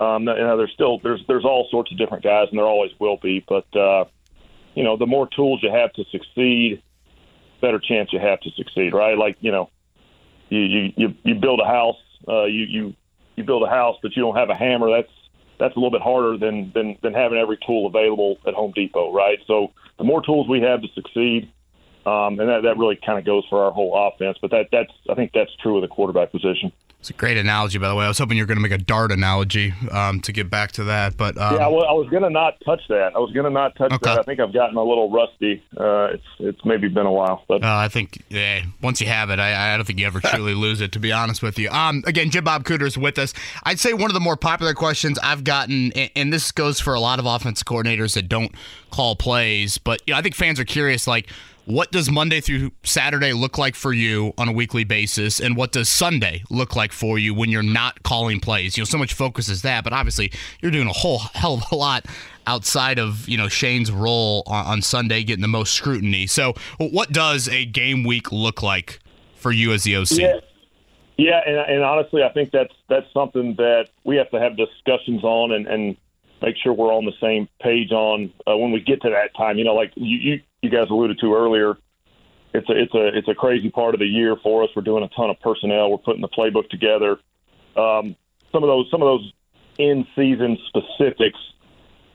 [0.00, 2.92] Um, you know, there's still there's there's all sorts of different guys, and there always
[2.98, 3.44] will be.
[3.46, 4.06] But uh,
[4.74, 6.82] you know, the more tools you have to succeed,
[7.60, 9.16] better chance you have to succeed, right?
[9.16, 9.70] Like you know,
[10.48, 11.96] you you you, build a house,
[12.28, 12.94] uh, you you
[13.36, 14.90] you build a house, but you don't have a hammer.
[14.90, 15.12] That's
[15.58, 19.12] that's a little bit harder than than than having every tool available at Home Depot,
[19.12, 19.38] right?
[19.46, 21.50] So the more tools we have to succeed,
[22.06, 24.38] um, and that that really kind of goes for our whole offense.
[24.40, 26.72] But that that's I think that's true of the quarterback position.
[27.00, 28.04] It's a great analogy, by the way.
[28.04, 30.72] I was hoping you were going to make a dart analogy um, to get back
[30.72, 33.12] to that, but um, yeah, I was, I was going to not touch that.
[33.16, 34.04] I was going to not touch Okay.
[34.04, 34.18] that.
[34.18, 35.62] I think I've gotten a little rusty.
[35.78, 39.30] Uh, it's it's maybe been a while, but Uh, I think yeah, once you have
[39.30, 40.92] it, I, I don't think you ever truly lose it.
[40.92, 43.32] To be honest with you, um, again, Jim Bob Cooter's with us.
[43.62, 46.92] I'd say one of the more popular questions I've gotten, and, and this goes for
[46.92, 48.52] a lot of offensive coordinators that don't
[48.90, 51.30] call plays, but you know, I think fans are curious, like.
[51.70, 55.70] What does Monday through Saturday look like for you on a weekly basis, and what
[55.70, 58.76] does Sunday look like for you when you're not calling plays?
[58.76, 61.62] You know, so much focus is that, but obviously you're doing a whole hell of
[61.70, 62.06] a lot
[62.48, 66.26] outside of you know Shane's role on, on Sunday, getting the most scrutiny.
[66.26, 68.98] So, what does a game week look like
[69.36, 70.10] for you as the OC?
[70.10, 70.40] Yeah,
[71.18, 75.22] yeah, and, and honestly, I think that's that's something that we have to have discussions
[75.22, 75.96] on and, and
[76.42, 79.56] make sure we're on the same page on uh, when we get to that time.
[79.56, 81.76] You know, like you, you you guys alluded to earlier,
[82.52, 84.70] it's a it's a it's a crazy part of the year for us.
[84.74, 85.90] We're doing a ton of personnel.
[85.90, 87.18] We're putting the playbook together.
[87.76, 88.16] Um,
[88.52, 89.32] some of those some of those
[89.78, 91.38] in season specifics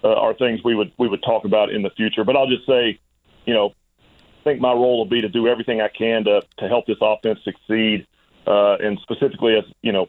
[0.04, 2.24] uh, are things we would we would talk about in the future.
[2.24, 3.00] But I'll just say,
[3.46, 6.68] you know, I think my role will be to do everything I can to to
[6.68, 8.06] help this offense succeed,
[8.46, 10.08] uh, and specifically as you know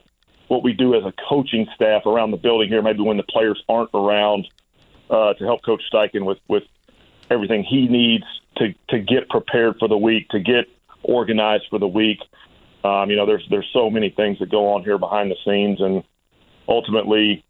[0.49, 2.83] what we do as a coaching staff around the building here.
[2.83, 4.49] Maybe when the players aren't around,
[5.09, 6.65] uh, to help Coach Steichen with with
[7.31, 8.25] everything he needs
[8.57, 10.67] to to get prepared for the week, to get
[11.03, 12.19] organized for the week.
[12.85, 15.81] Um, you know, there's there's so many things that go on here behind the scenes,
[15.81, 16.03] and
[16.69, 17.45] ultimately,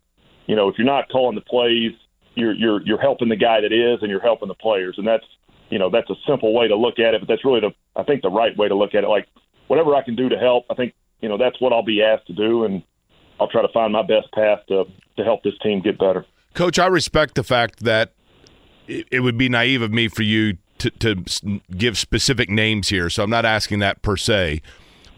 [0.47, 1.93] you know, if you're not calling the plays,
[2.35, 5.25] you're you're you're helping the guy that is, and you're helping the players, and that's
[5.71, 8.03] you know that's a simple way to look at it, but that's really the I
[8.05, 9.09] think the right way to look at it.
[9.09, 9.27] Like
[9.69, 12.27] whatever I can do to help, I think you know that's what I'll be asked
[12.29, 12.83] to do, and
[13.41, 14.85] I'll try to find my best path to
[15.17, 16.25] to help this team get better.
[16.55, 18.12] Coach, I respect the fact that
[18.87, 23.09] it, it would be naive of me for you to, to give specific names here,
[23.09, 24.61] so I'm not asking that per se.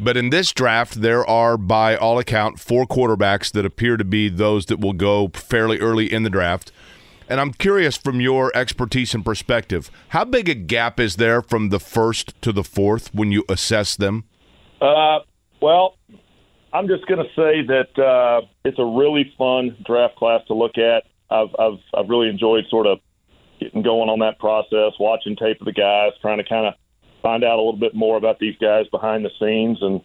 [0.00, 4.28] But in this draft, there are, by all account, four quarterbacks that appear to be
[4.28, 6.70] those that will go fairly early in the draft.
[7.28, 11.70] And I'm curious from your expertise and perspective, how big a gap is there from
[11.70, 14.24] the first to the fourth when you assess them?
[14.81, 15.18] Uh,
[15.61, 15.96] well,
[16.72, 20.78] I'm just going to say that uh, it's a really fun draft class to look
[20.78, 21.04] at.
[21.31, 23.00] I've, I've I've really enjoyed sort of
[23.61, 26.75] getting going on that process, watching tape of the guys, trying to kind of
[27.23, 29.79] find out a little bit more about these guys behind the scenes.
[29.83, 30.01] And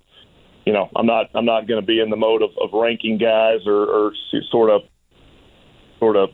[0.66, 3.18] you know, I'm not I'm not going to be in the mode of, of ranking
[3.18, 4.14] guys or, or
[4.52, 4.82] sort of
[6.00, 6.30] sort of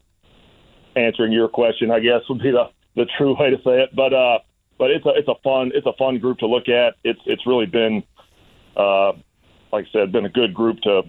[0.95, 1.91] answering your question.
[1.91, 3.95] I guess would be the the true way to say it.
[3.95, 4.39] But uh,
[4.77, 6.95] but it's a it's a fun it's a fun group to look at.
[7.03, 8.03] It's it's really been
[8.77, 9.13] uh,
[9.71, 11.03] like I said, been a good group to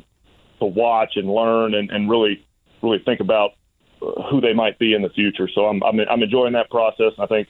[0.58, 2.46] to watch and learn and, and really
[2.82, 3.52] really think about
[4.00, 5.48] who they might be in the future.
[5.54, 7.12] So I'm I'm, I'm enjoying that process.
[7.16, 7.48] And I think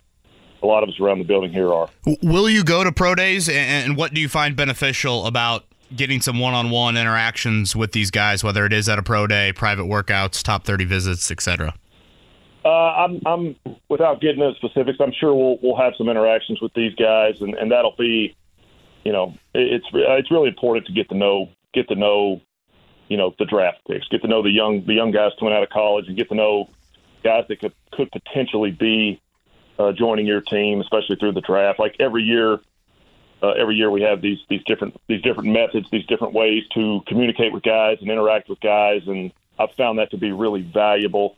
[0.63, 1.89] a lot of us around the building here are.
[2.23, 5.65] Will you go to pro days, and, what do you find beneficial about
[5.97, 9.85] getting some one-on-one interactions with these guys, whether it is at a pro day, private
[9.85, 11.75] workouts, top thirty visits, etc.?
[12.63, 13.57] Uh, I'm, I'm
[13.89, 14.99] without getting into specifics.
[15.01, 18.37] I'm sure we'll we'll have some interactions with these guys, and, and that'll be,
[19.05, 22.41] you know, it- it's it's really important to get to know get to know,
[23.11, 25.65] you know, the draft picks, get to know the young the young guys coming out
[25.65, 26.71] of college, and get to know
[27.25, 29.21] guys that could could potentially be
[29.79, 31.81] uh, joining your team, especially through the draft.
[31.81, 32.61] Like every year,
[33.43, 37.01] uh, every year we have these these different these different methods, these different ways to
[37.09, 41.37] communicate with guys and interact with guys, and I've found that to be really valuable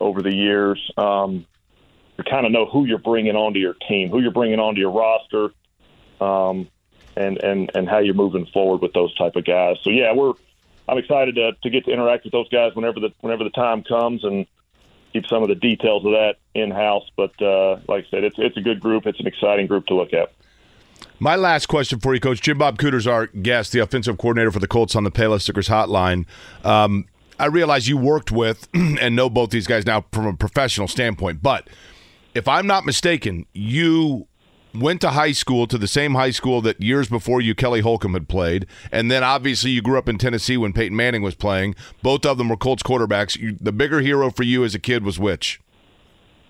[0.00, 0.92] over the years.
[0.98, 1.46] Um,
[2.30, 5.54] kind of know who you're bringing onto your team, who you're bringing onto your roster,
[6.20, 6.68] um,
[7.16, 9.78] and and and how you're moving forward with those type of guys.
[9.82, 10.34] So yeah, we're
[10.88, 13.82] I'm excited to to get to interact with those guys whenever the whenever the time
[13.82, 14.46] comes and
[15.12, 17.08] keep some of the details of that in house.
[17.16, 19.06] But uh, like I said, it's it's a good group.
[19.06, 20.32] It's an exciting group to look at.
[21.20, 24.58] My last question for you, Coach Jim Bob Cooter's our guest, the offensive coordinator for
[24.58, 26.26] the Colts on the Payless Stickers Hotline.
[26.64, 27.06] Um,
[27.38, 31.42] I realize you worked with and know both these guys now from a professional standpoint,
[31.42, 31.68] but
[32.34, 34.26] if I'm not mistaken, you
[34.74, 38.14] went to high school to the same high school that years before you Kelly Holcomb
[38.14, 41.74] had played, and then obviously you grew up in Tennessee when Peyton Manning was playing.
[42.02, 43.38] Both of them were Colts quarterbacks.
[43.38, 45.60] You, the bigger hero for you as a kid was which?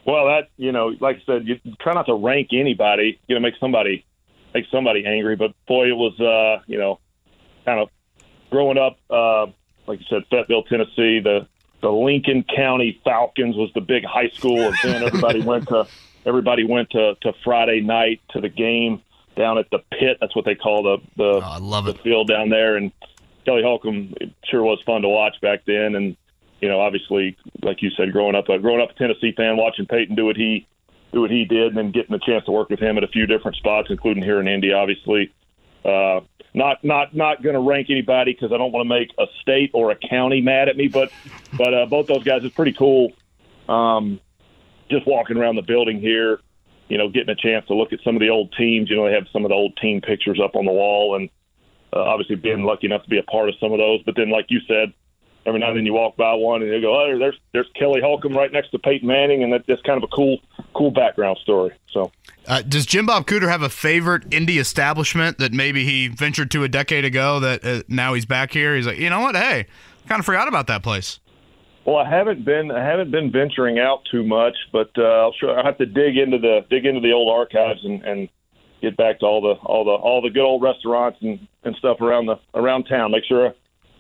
[0.06, 3.20] Well, that you know, like I said, you try not to rank anybody.
[3.26, 4.04] You know, make somebody
[4.52, 5.36] make somebody angry.
[5.36, 7.00] But boy, it was uh, you know,
[7.64, 7.88] kind of
[8.50, 8.98] growing up.
[9.08, 9.46] Uh,
[9.86, 11.20] like you said, Fayetteville, Tennessee.
[11.20, 11.46] The
[11.80, 15.86] the Lincoln County Falcons was the big high school, then everybody went to
[16.26, 19.02] everybody went to, to Friday night to the game
[19.36, 20.18] down at the pit.
[20.20, 22.00] That's what they call the the, oh, I love the it.
[22.02, 22.76] field down there.
[22.76, 22.92] And
[23.44, 25.94] Kelly Holcomb it sure was fun to watch back then.
[25.94, 26.16] And
[26.60, 29.86] you know, obviously, like you said, growing up, uh, growing up a Tennessee fan, watching
[29.86, 30.66] Peyton do what he
[31.12, 33.08] do what he did, and then getting the chance to work with him at a
[33.08, 35.32] few different spots, including here in Indy, obviously.
[35.84, 36.20] Uh,
[36.54, 39.72] not not not going to rank anybody because I don't want to make a state
[39.74, 41.10] or a county mad at me, but
[41.52, 43.12] but uh, both those guys is pretty cool.
[43.68, 44.20] Um,
[44.90, 46.40] just walking around the building here,
[46.88, 48.90] you know, getting a chance to look at some of the old teams.
[48.90, 51.30] You know, they have some of the old team pictures up on the wall, and
[51.92, 54.02] uh, obviously being lucky enough to be a part of some of those.
[54.04, 54.92] But then, like you said,
[55.46, 58.00] every now and then you walk by one and you go, "Oh, there's there's Kelly
[58.00, 60.38] Holcomb right next to Peyton Manning," and that, that's kind of a cool
[60.74, 61.72] cool background story.
[61.90, 62.10] So,
[62.46, 66.64] uh, does Jim Bob Cooter have a favorite Indy establishment that maybe he ventured to
[66.64, 68.76] a decade ago that uh, now he's back here?
[68.76, 69.36] He's like, you know what?
[69.36, 69.66] Hey,
[70.08, 71.20] kind of forgot about that place.
[71.86, 75.58] Well, I haven't been I haven't been venturing out too much, but uh, I'll sure
[75.58, 78.28] I have to dig into the dig into the old archives and, and
[78.80, 82.00] get back to all the all the all the good old restaurants and, and stuff
[82.00, 83.10] around the around town.
[83.10, 83.52] Make sure I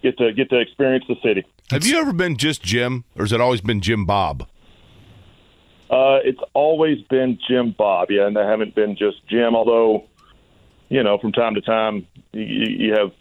[0.02, 1.44] get to get to experience the city.
[1.70, 4.46] Have you ever been just Jim, or has it always been Jim Bob?
[5.90, 9.54] Uh, it's always been Jim Bob, yeah, and I haven't been just Jim.
[9.54, 10.04] Although,
[10.88, 13.12] you know, from time to time, you, you have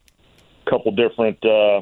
[0.65, 1.81] a couple different uh,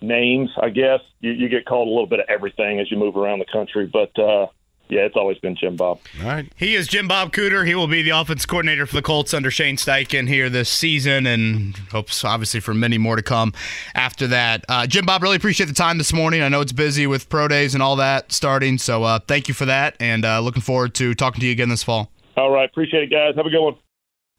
[0.00, 0.50] names.
[0.60, 3.38] I guess you, you get called a little bit of everything as you move around
[3.38, 4.46] the country, but uh,
[4.88, 6.00] yeah, it's always been Jim Bob.
[6.20, 6.50] All right.
[6.56, 7.66] He is Jim Bob Cooter.
[7.66, 11.26] He will be the offense coordinator for the Colts under Shane Steichen here this season,
[11.26, 13.52] and hopes obviously for many more to come
[13.94, 14.64] after that.
[14.68, 16.42] Uh, Jim Bob, really appreciate the time this morning.
[16.42, 19.54] I know it's busy with pro days and all that starting, so uh, thank you
[19.54, 22.10] for that, and uh, looking forward to talking to you again this fall.
[22.36, 23.34] All right, appreciate it, guys.
[23.36, 23.76] Have a good one.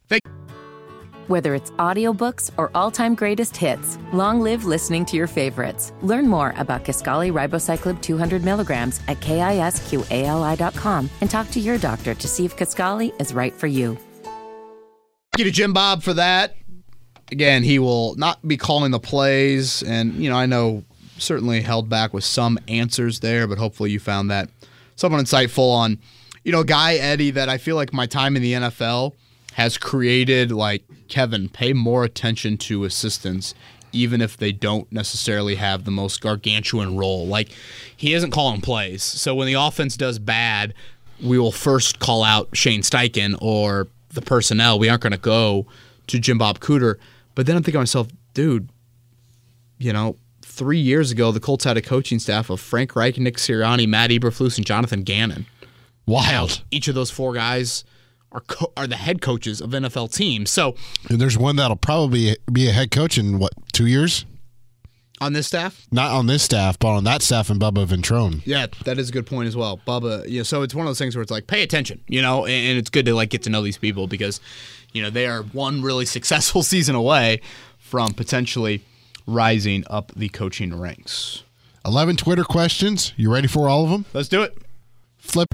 [0.07, 0.24] Thank.
[1.30, 5.94] Whether it's audiobooks or all-time greatest hits, long live listening to your favorites.
[6.02, 12.28] Learn more about Kisqali Ribociclib 200 milligrams at kisqali.com and talk to your doctor to
[12.28, 13.96] see if Kisqali is right for you.
[14.24, 16.56] Thank you to Jim Bob for that.
[17.32, 20.84] Again, he will not be calling the plays, and you know I know
[21.20, 24.50] certainly held back with some answers there, but hopefully you found that
[24.96, 26.00] somewhat insightful on,
[26.44, 29.14] you know, guy Eddie that I feel like my time in the NFL
[29.60, 33.53] has created like Kevin, pay more attention to assistants,
[33.91, 37.28] even if they don't necessarily have the most gargantuan role.
[37.28, 37.49] Like
[37.97, 39.03] he isn't calling plays.
[39.03, 40.74] So when the offense does bad,
[41.22, 44.80] we will first call out Shane Steichen or the personnel.
[44.80, 45.68] We aren't going to go
[46.07, 46.95] to Jim Bob Cooter.
[47.36, 48.70] But then I'm thinking to myself, dude,
[49.78, 53.36] you know, three years ago, the Colts had a coaching staff of Frank Reich, Nick
[53.36, 55.47] Sirianni, Matt Eberflus, and Jonathan Gannon.
[56.05, 56.64] Wild.
[56.72, 57.84] Each of those four guys
[58.32, 60.50] are co- are the head coaches of NFL teams.
[60.50, 60.76] So
[61.10, 64.26] And there's one that'll probably be a head coach in what two years?
[65.22, 68.42] on this staff, Not on this staff, but on that staff and Bubba Ventrone.
[68.46, 70.26] yeah, that is a good point as well, Bubba.
[70.30, 72.46] You know, so it's one of those things where it's like pay attention, you know,
[72.46, 74.40] and, and it's good to like get to know these people because,
[74.94, 77.42] you know, they are one really successful season away
[77.78, 78.82] from potentially
[79.28, 81.44] rising up the coaching ranks.
[81.86, 83.12] Eleven Twitter questions.
[83.18, 84.06] You ready for all of them?
[84.14, 84.58] Let's do it.
[85.18, 85.54] Flip.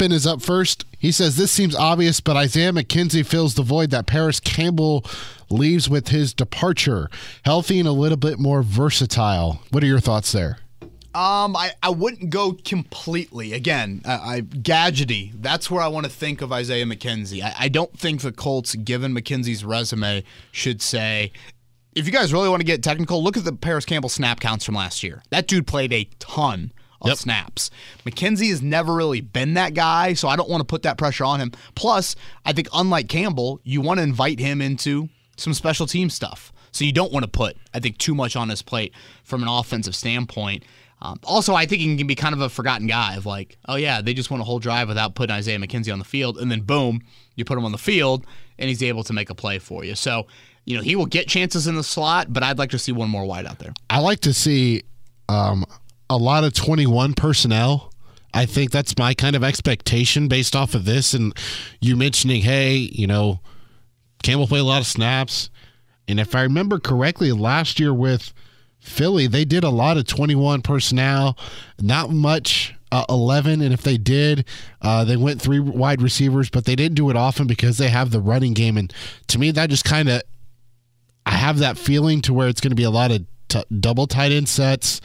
[0.00, 0.84] Is up first.
[0.98, 5.04] He says this seems obvious, but Isaiah McKenzie fills the void that Parris Campbell
[5.48, 7.08] leaves with his departure.
[7.44, 9.62] Healthy and a little bit more versatile.
[9.70, 10.58] What are your thoughts there?
[11.14, 13.52] Um, I, I wouldn't go completely.
[13.52, 15.30] Again, I, I gadgety.
[15.40, 17.40] That's where I want to think of Isaiah McKenzie.
[17.40, 21.30] I, I don't think the Colts, given McKenzie's resume, should say,
[21.94, 24.64] if you guys really want to get technical, look at the Parris Campbell snap counts
[24.64, 25.22] from last year.
[25.30, 26.72] That dude played a ton
[27.08, 27.18] Yep.
[27.18, 27.70] snaps.
[28.04, 31.24] McKenzie has never really been that guy, so I don't want to put that pressure
[31.24, 31.52] on him.
[31.74, 36.52] Plus, I think unlike Campbell, you want to invite him into some special team stuff.
[36.72, 38.92] So you don't want to put, I think, too much on his plate
[39.22, 40.64] from an offensive standpoint.
[41.00, 43.76] Um, also, I think he can be kind of a forgotten guy of like, oh
[43.76, 46.50] yeah, they just want a whole drive without putting Isaiah McKenzie on the field, and
[46.50, 47.02] then boom,
[47.36, 48.26] you put him on the field,
[48.58, 49.94] and he's able to make a play for you.
[49.94, 50.26] So,
[50.64, 53.10] you know, he will get chances in the slot, but I'd like to see one
[53.10, 53.74] more wide out there.
[53.90, 54.82] I like to see
[55.28, 55.66] um,
[56.08, 57.92] a lot of 21 personnel.
[58.32, 61.14] I think that's my kind of expectation based off of this.
[61.14, 61.32] And
[61.80, 63.40] you mentioning, hey, you know,
[64.22, 65.50] Campbell played a lot of snaps.
[66.08, 68.32] And if I remember correctly, last year with
[68.80, 71.38] Philly, they did a lot of 21 personnel,
[71.80, 73.60] not much uh, 11.
[73.60, 74.46] And if they did,
[74.82, 78.10] uh, they went three wide receivers, but they didn't do it often because they have
[78.10, 78.76] the running game.
[78.76, 78.92] And
[79.28, 80.22] to me, that just kind of
[81.26, 84.06] I have that feeling to where it's going to be a lot of t- double
[84.06, 85.00] tight end sets,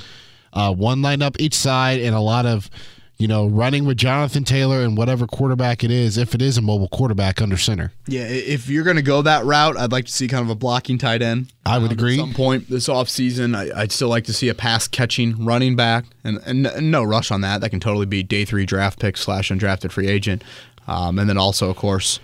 [0.53, 2.69] uh, one lineup each side, and a lot of
[3.17, 6.61] you know running with Jonathan Taylor and whatever quarterback it is, if it is a
[6.61, 7.91] mobile quarterback under center.
[8.07, 10.55] Yeah, if you're going to go that route, I'd like to see kind of a
[10.55, 11.51] blocking tight end.
[11.65, 12.13] I would Um, agree.
[12.17, 15.75] At some point this offseason, I, I'd still like to see a pass catching running
[15.75, 17.59] back, and, and, and no rush on that.
[17.61, 20.43] That can totally be day three draft pick slash undrafted free agent.
[20.87, 22.19] Um, and then also, of course,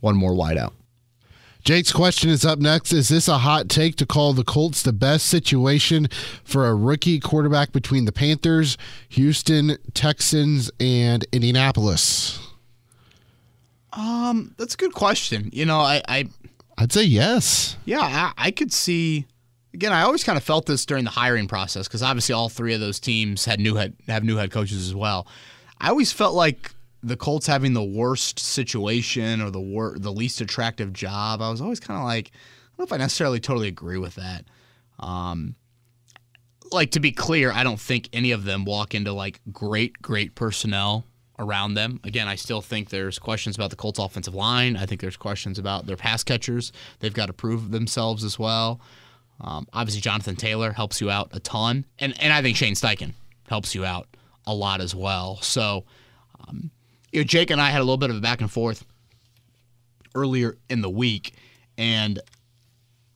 [0.00, 0.72] one more wide out.
[1.66, 2.92] Jake's question is up next.
[2.92, 6.06] Is this a hot take to call the Colts the best situation
[6.44, 12.38] for a rookie quarterback between the Panthers, Houston, Texans, and Indianapolis?
[13.92, 15.50] Um, that's a good question.
[15.52, 16.28] You know, I, I
[16.78, 17.76] I'd say yes.
[17.84, 19.26] Yeah, I, I could see.
[19.74, 22.74] Again, I always kind of felt this during the hiring process because obviously all three
[22.74, 25.26] of those teams had new head have new head coaches as well.
[25.80, 30.40] I always felt like the Colts having the worst situation or the wor- the least
[30.40, 31.40] attractive job.
[31.42, 32.30] I was always kind of like, I
[32.76, 34.44] don't know if I necessarily totally agree with that.
[34.98, 35.54] Um,
[36.72, 40.34] like to be clear, I don't think any of them walk into like great, great
[40.34, 41.04] personnel
[41.38, 42.00] around them.
[42.02, 44.76] Again, I still think there's questions about the Colts offensive line.
[44.76, 46.72] I think there's questions about their pass catchers.
[47.00, 48.80] They've got to prove themselves as well.
[49.40, 53.12] Um, obviously, Jonathan Taylor helps you out a ton, and and I think Shane Steichen
[53.48, 54.08] helps you out
[54.46, 55.36] a lot as well.
[55.42, 55.84] So,
[56.48, 56.70] um,
[57.16, 58.84] you know, Jake and I had a little bit of a back and forth
[60.14, 61.32] earlier in the week,
[61.78, 62.20] and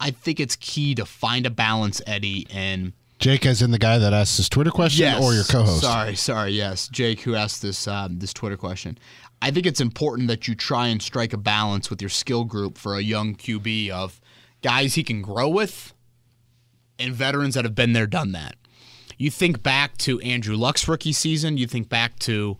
[0.01, 3.99] I think it's key to find a balance, Eddie, and Jake, as in the guy
[3.99, 5.83] that asked this Twitter question, or your co-host?
[5.83, 6.53] Sorry, sorry.
[6.53, 8.97] Yes, Jake, who asked this um, this Twitter question.
[9.43, 12.79] I think it's important that you try and strike a balance with your skill group
[12.79, 14.19] for a young QB of
[14.63, 15.93] guys he can grow with
[16.99, 18.57] and veterans that have been there, done that.
[19.19, 21.59] You think back to Andrew Luck's rookie season.
[21.59, 22.57] You think back to,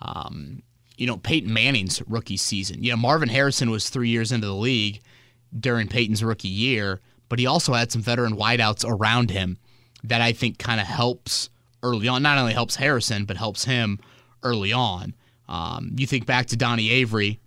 [0.00, 0.62] um,
[1.02, 2.80] you know, Peyton Manning's rookie season.
[2.80, 5.00] You know, Marvin Harrison was three years into the league
[5.58, 9.58] during Peyton's rookie year, but he also had some veteran wideouts around him
[10.04, 11.50] that I think kind of helps
[11.82, 12.22] early on.
[12.22, 13.98] Not only helps Harrison, but helps him
[14.44, 15.16] early on.
[15.48, 17.40] Um, you think back to Donnie Avery.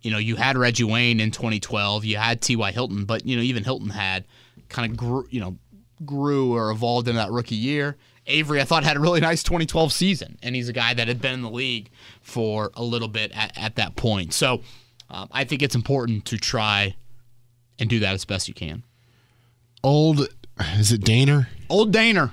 [0.00, 2.06] You know, you had Reggie Wayne in 2012.
[2.06, 2.72] You had T.Y.
[2.72, 4.24] Hilton, but you know, even Hilton had
[4.70, 5.58] kind of grew, you know,
[6.04, 7.96] grew or evolved in that rookie year.
[8.26, 11.20] Avery, I thought, had a really nice 2012 season, and he's a guy that had
[11.20, 11.90] been in the league
[12.20, 14.32] for a little bit at, at that point.
[14.32, 14.62] So
[15.10, 16.94] um, I think it's important to try
[17.78, 18.84] and do that as best you can.
[19.82, 20.28] Old,
[20.76, 21.48] is it Daner?
[21.68, 22.32] Old Daner.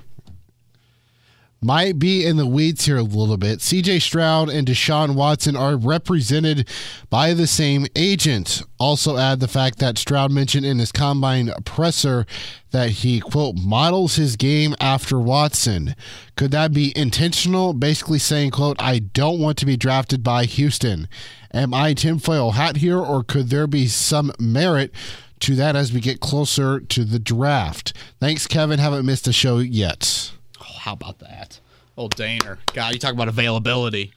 [1.61, 3.59] Might be in the weeds here a little bit.
[3.59, 6.67] CJ Stroud and Deshaun Watson are represented
[7.09, 8.63] by the same agent.
[8.79, 12.25] Also, add the fact that Stroud mentioned in his combine presser
[12.71, 15.95] that he, quote, models his game after Watson.
[16.37, 17.73] Could that be intentional?
[17.73, 21.09] Basically saying, quote, I don't want to be drafted by Houston.
[21.53, 24.93] Am I tinfoil hat here, or could there be some merit?
[25.41, 27.93] To that as we get closer to the draft.
[28.19, 28.77] Thanks, Kevin.
[28.77, 30.33] Haven't missed a show yet.
[30.79, 31.59] How about that?
[31.97, 32.57] Old Daner.
[32.73, 34.13] God, you talk about availability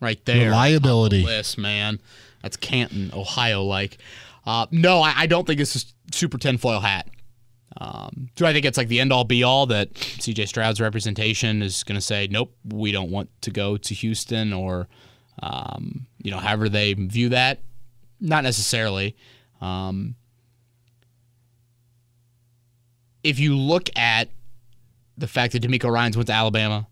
[0.00, 0.46] right there.
[0.46, 1.20] Reliability.
[1.20, 2.00] The list, man.
[2.42, 3.98] That's Canton, Ohio like.
[4.46, 7.08] Uh, no, I, I don't think it's a super tinfoil hat.
[7.78, 11.62] Um, do I think it's like the end all be all that CJ Stroud's representation
[11.62, 14.88] is going to say, nope, we don't want to go to Houston or,
[15.42, 17.60] um, you know, however they view that?
[18.18, 19.14] Not necessarily.
[19.60, 20.14] Um,
[23.22, 24.28] if you look at
[25.18, 26.86] the fact that DeMeco Ryans went to Alabama,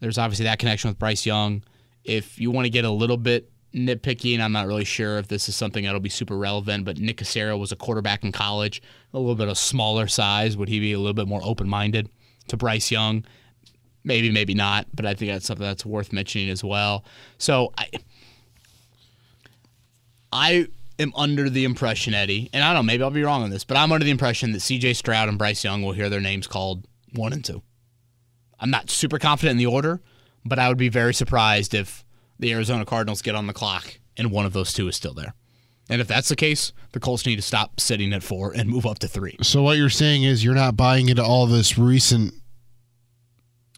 [0.00, 1.62] there's obviously that connection with Bryce Young.
[2.04, 5.28] If you want to get a little bit nitpicky, and I'm not really sure if
[5.28, 8.82] this is something that'll be super relevant, but Nick Caserio was a quarterback in college,
[9.12, 10.56] a little bit of smaller size.
[10.56, 12.08] Would he be a little bit more open minded
[12.48, 13.24] to Bryce Young?
[14.04, 17.04] Maybe, maybe not, but I think that's something that's worth mentioning as well.
[17.36, 17.90] So I,
[20.32, 23.50] I am under the impression, Eddie, and I don't know, maybe I'll be wrong on
[23.50, 24.94] this, but I'm under the impression that C.J.
[24.94, 27.62] Stroud and Bryce Young will hear their names called one and two.
[28.60, 30.00] I'm not super confident in the order,
[30.44, 32.04] but I would be very surprised if
[32.38, 35.34] the Arizona Cardinals get on the clock and one of those two is still there.
[35.88, 38.84] And if that's the case, the Colts need to stop sitting at four and move
[38.84, 39.36] up to three.
[39.42, 42.34] So what you're saying is you're not buying into all this recent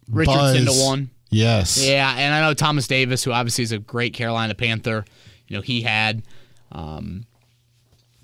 [0.08, 0.78] Richardson buzz.
[0.78, 1.10] to one.
[1.30, 1.86] Yes.
[1.86, 5.04] Yeah, and I know Thomas Davis, who obviously is a great Carolina Panther.
[5.46, 6.24] You know, he had
[6.72, 7.26] um,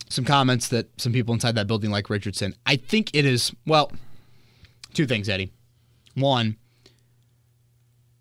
[0.09, 2.57] some comments that some people inside that building like Richardson.
[2.67, 3.93] I think it is well,
[4.97, 5.53] two things, Eddie.
[6.15, 6.57] One,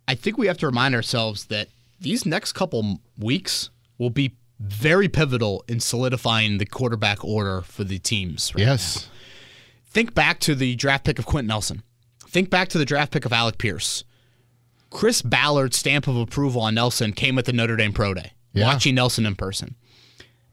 [0.07, 1.69] I think we have to remind ourselves that
[1.99, 7.99] these next couple weeks will be very pivotal in solidifying the quarterback order for the
[7.99, 8.53] teams.
[8.55, 9.09] right Yes.
[9.87, 11.83] Think back to the draft pick of Quenton Nelson.
[12.27, 14.03] Think back to the draft pick of Alec Pierce.
[14.89, 18.65] Chris Ballard's stamp of approval on Nelson came at the Notre Dame Pro Day, Yeah.
[18.65, 19.75] watching Nelson in person.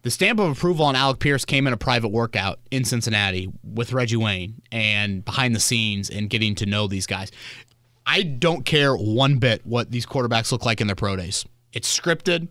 [0.02, 3.92] The stamp of approval on Alec Pierce came in a private workout in Cincinnati with
[3.92, 7.30] Reggie Wayne and behind the scenes and getting to know these guys.
[8.04, 11.44] I don't care one bit what these quarterbacks look like in their pro days.
[11.72, 12.48] It's scripted.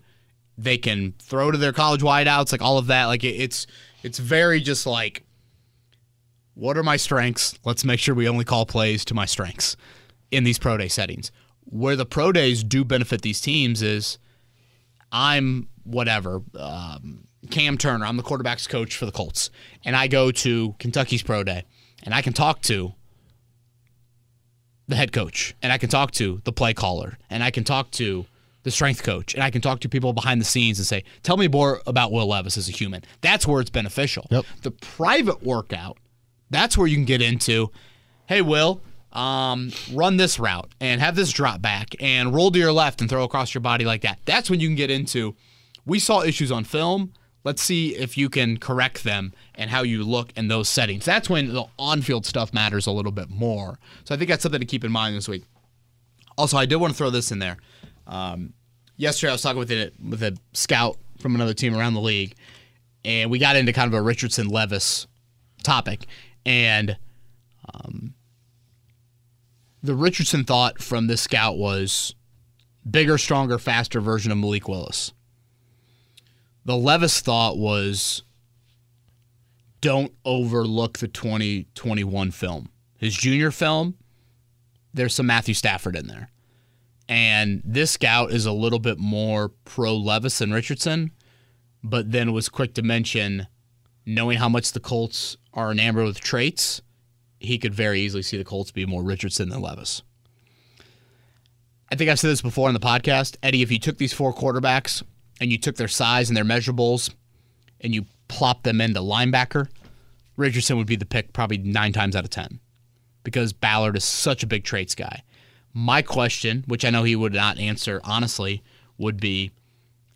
[0.57, 3.05] They can throw to their college wideouts, like all of that.
[3.05, 3.67] Like it's
[4.01, 5.25] it's very just like
[6.53, 7.57] what are my strengths?
[7.65, 9.75] Let's make sure we only call plays to my strengths
[10.31, 11.31] in these pro day settings.
[11.65, 14.19] Where the pro days do benefit these teams is
[15.11, 19.49] I'm whatever, um, Cam Turner, I'm the quarterback's coach for the Colts,
[19.85, 21.65] and I go to Kentucky's pro day,
[22.03, 22.93] and I can talk to
[24.87, 27.91] the head coach, and I can talk to the play caller, and I can talk
[27.91, 28.25] to
[28.63, 31.37] the strength coach, and I can talk to people behind the scenes and say, "Tell
[31.37, 34.27] me more about Will Levis as a human." That's where it's beneficial.
[34.31, 34.45] Yep.
[34.61, 35.97] The private workout,
[36.49, 37.71] that's where you can get into,
[38.27, 38.81] "Hey, Will."
[39.13, 43.09] Um, run this route and have this drop back and roll to your left and
[43.09, 44.19] throw across your body like that.
[44.23, 45.35] That's when you can get into.
[45.85, 47.11] We saw issues on film.
[47.43, 51.05] Let's see if you can correct them and how you look in those settings.
[51.05, 53.79] That's when the on-field stuff matters a little bit more.
[54.03, 55.43] So I think that's something to keep in mind this week.
[56.37, 57.57] Also, I did want to throw this in there.
[58.05, 58.53] Um,
[58.95, 62.35] yesterday, I was talking with a, with a scout from another team around the league,
[63.03, 65.07] and we got into kind of a Richardson Levis
[65.63, 66.05] topic.
[66.45, 66.97] And
[67.73, 68.13] um,
[69.81, 72.15] the Richardson thought from this scout was
[72.89, 75.13] bigger, stronger, faster version of Malik Willis.
[76.65, 78.23] The Levis thought was
[79.81, 82.69] don't overlook the 2021 film.
[82.97, 83.95] His junior film,
[84.93, 86.29] there's some Matthew Stafford in there.
[87.09, 91.11] And this scout is a little bit more pro Levis than Richardson,
[91.83, 93.47] but then was quick to mention
[94.05, 96.81] knowing how much the Colts are enamored with traits,
[97.39, 100.03] he could very easily see the Colts be more Richardson than Levis.
[101.91, 103.35] I think I've said this before on the podcast.
[103.43, 105.03] Eddie, if you took these four quarterbacks
[105.41, 107.13] and you took their size and their measurables
[107.81, 109.67] and you plopped them into linebacker,
[110.37, 112.59] Richardson would be the pick probably nine times out of 10
[113.23, 115.23] because Ballard is such a big traits guy.
[115.73, 118.61] My question, which I know he would not answer honestly,
[118.97, 119.51] would be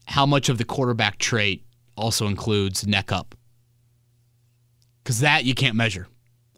[0.07, 1.65] how much of the quarterback trait
[1.97, 3.36] also includes neck up?
[5.03, 6.07] Because that you can't measure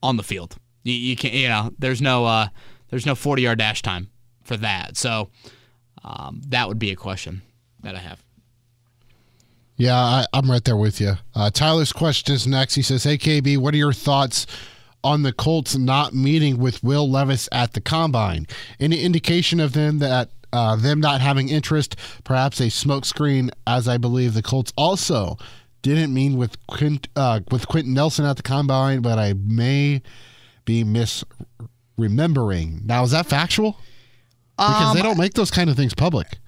[0.03, 0.57] on the field.
[0.83, 2.47] You, you can't, you know, there's no, uh,
[2.89, 4.09] there's no 40 yard dash time
[4.43, 4.97] for that.
[4.97, 5.29] So
[6.03, 7.41] um, that would be a question
[7.81, 8.26] that I have.
[9.77, 11.13] Yeah, I, I'm right there with you.
[11.35, 12.75] Uh, Tyler's question is next.
[12.75, 14.47] He says, "Hey KB, what are your thoughts
[15.03, 18.47] on the Colts not meeting with Will Levis at the combine?
[18.79, 21.95] Any indication of them that uh, them not having interest?
[22.23, 25.37] Perhaps a smokescreen, as I believe the Colts also
[25.83, 30.01] didn't mean with Quint, uh, with Quenton Nelson at the combine, but I may
[30.65, 32.83] be misremembering.
[32.83, 33.77] Now, is that factual?
[34.57, 36.39] Because they don't make those kind of things public.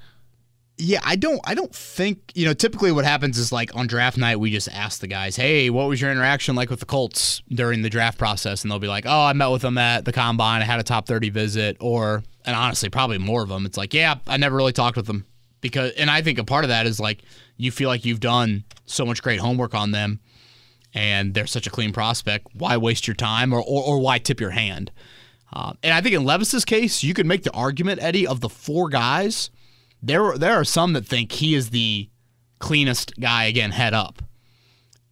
[0.82, 4.18] Yeah, I don't I don't think, you know, typically what happens is like on draft
[4.18, 7.42] night we just ask the guys, "Hey, what was your interaction like with the Colts
[7.50, 10.14] during the draft process?" and they'll be like, "Oh, I met with them at the
[10.14, 10.62] combine.
[10.62, 13.66] I had a top 30 visit." Or and honestly, probably more of them.
[13.66, 15.26] It's like, "Yeah, I never really talked with them."
[15.60, 17.24] Because and I think a part of that is like
[17.58, 20.22] you feel like you've done so much great homework on them
[20.94, 22.48] and they're such a clean prospect.
[22.54, 24.92] Why waste your time or or, or why tip your hand?
[25.52, 28.50] Uh, and I think in Levis's case, you could make the argument, Eddie, of the
[28.50, 29.50] four guys
[30.02, 32.10] there there are some that think he is the
[32.60, 34.22] cleanest guy again head up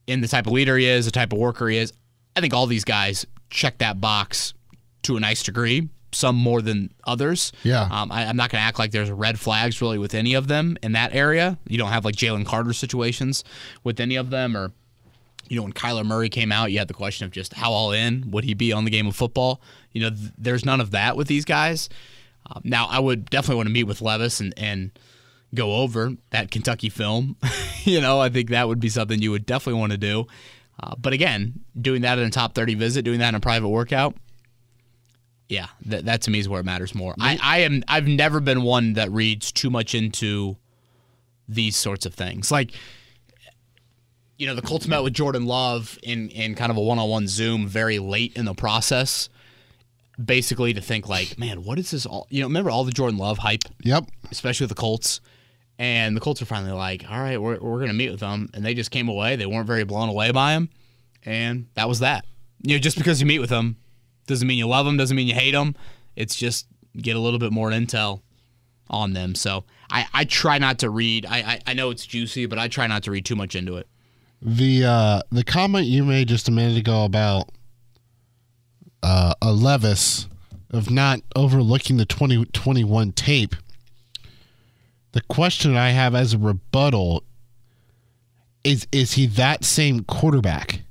[0.05, 1.93] in the type of leader he is the type of worker he is
[2.35, 4.53] i think all these guys check that box
[5.03, 7.87] to a nice degree some more than others Yeah.
[7.91, 10.47] um, I, i'm not going to act like there's red flags really with any of
[10.47, 13.43] them in that area you don't have like jalen carter situations
[13.83, 14.71] with any of them or
[15.49, 17.93] you know, when Kyler Murray came out, you had the question of just how all
[17.93, 19.61] in would he be on the game of football.
[19.93, 21.87] You know, th- there's none of that with these guys.
[22.49, 24.91] Um, now, I would definitely want to meet with Levis and, and
[25.53, 27.35] go over that Kentucky film.
[27.83, 30.27] you know, I think that would be something you would definitely want to do.
[30.81, 33.69] Uh, but again, doing that in a top 30 visit, doing that in a private
[33.69, 34.15] workout,
[35.49, 37.15] yeah, that, that to me is where it matters more.
[37.19, 40.57] I, I am I've never been one that reads too much into
[41.47, 42.51] these sorts of things.
[42.51, 42.73] Like,
[44.37, 47.09] you know, the Colts met with Jordan Love in in kind of a one on
[47.09, 49.29] one Zoom very late in the process,
[50.23, 52.27] basically to think like, man, what is this all?
[52.29, 54.05] You know, remember all the Jordan Love hype, Yep.
[54.31, 55.21] especially with the Colts.
[55.79, 58.49] And the Colts are finally like, all right, we're, we're going to meet with them.
[58.55, 59.35] And they just came away.
[59.35, 60.69] They weren't very blown away by him.
[61.23, 62.25] And that was that.
[62.63, 63.77] You know, just because you meet with them
[64.25, 65.75] doesn't mean you love them, doesn't mean you hate them.
[66.15, 66.65] It's just
[66.97, 68.21] get a little bit more intel
[68.89, 69.35] on them.
[69.35, 71.27] So I, I try not to read.
[71.27, 73.77] I, I, I know it's juicy, but I try not to read too much into
[73.77, 73.87] it.
[74.41, 77.49] The uh, the comment you made just a minute ago about
[79.03, 80.27] uh, a Levis
[80.71, 83.55] of not overlooking the 2021 tape.
[85.13, 87.23] The question I have as a rebuttal
[88.63, 90.81] is is he that same quarterback?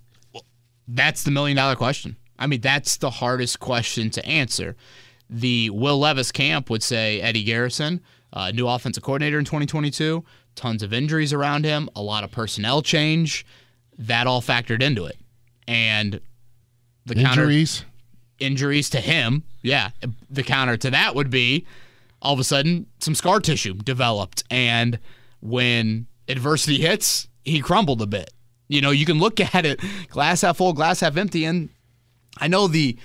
[0.89, 2.17] That's the million dollar question.
[2.39, 4.77] I mean, that's the hardest question to answer.
[5.29, 8.01] The Will Levis camp would say Eddie Garrison,
[8.33, 12.83] uh, new offensive coordinator in 2022, tons of injuries around him, a lot of personnel
[12.83, 13.45] change.
[13.99, 15.19] That all factored into it.
[15.67, 16.21] And
[17.07, 17.51] the counter
[18.39, 18.91] Injuries?
[18.91, 19.91] to him, yeah,
[20.31, 21.65] the counter to that would be
[22.23, 24.45] all of a sudden some scar tissue developed.
[24.51, 24.99] And
[25.41, 28.33] when adversity hits, he crumbled a bit.
[28.69, 29.81] You know, you can look at it
[30.11, 31.45] glass half full, glass half empty.
[31.45, 31.69] And
[32.39, 32.97] I know the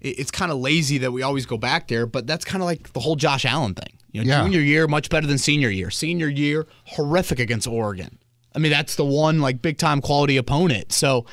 [0.00, 2.92] it's kind of lazy that we always go back there, but that's kind of like
[2.92, 3.96] the whole Josh Allen thing.
[4.12, 4.42] You know, Yeah.
[4.44, 5.90] junior year much better than senior year.
[5.90, 8.18] Senior year horrific against Oregon.
[8.54, 10.92] I mean, that's the one like big time quality opponent.
[10.92, 11.26] So,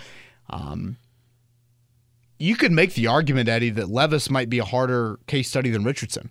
[0.49, 0.97] um,
[2.43, 5.85] you could make the argument, Eddie, that Levis might be a harder case study than
[5.85, 6.29] Richardson.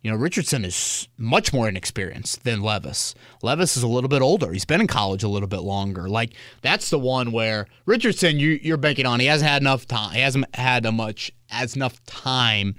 [0.00, 3.14] You know, Richardson is much more inexperienced than Levis.
[3.40, 4.52] Levis is a little bit older.
[4.52, 6.08] He's been in college a little bit longer.
[6.08, 9.20] Like that's the one where Richardson, you, you're banking on.
[9.20, 10.12] He hasn't had enough time.
[10.14, 12.74] He hasn't had a much as enough time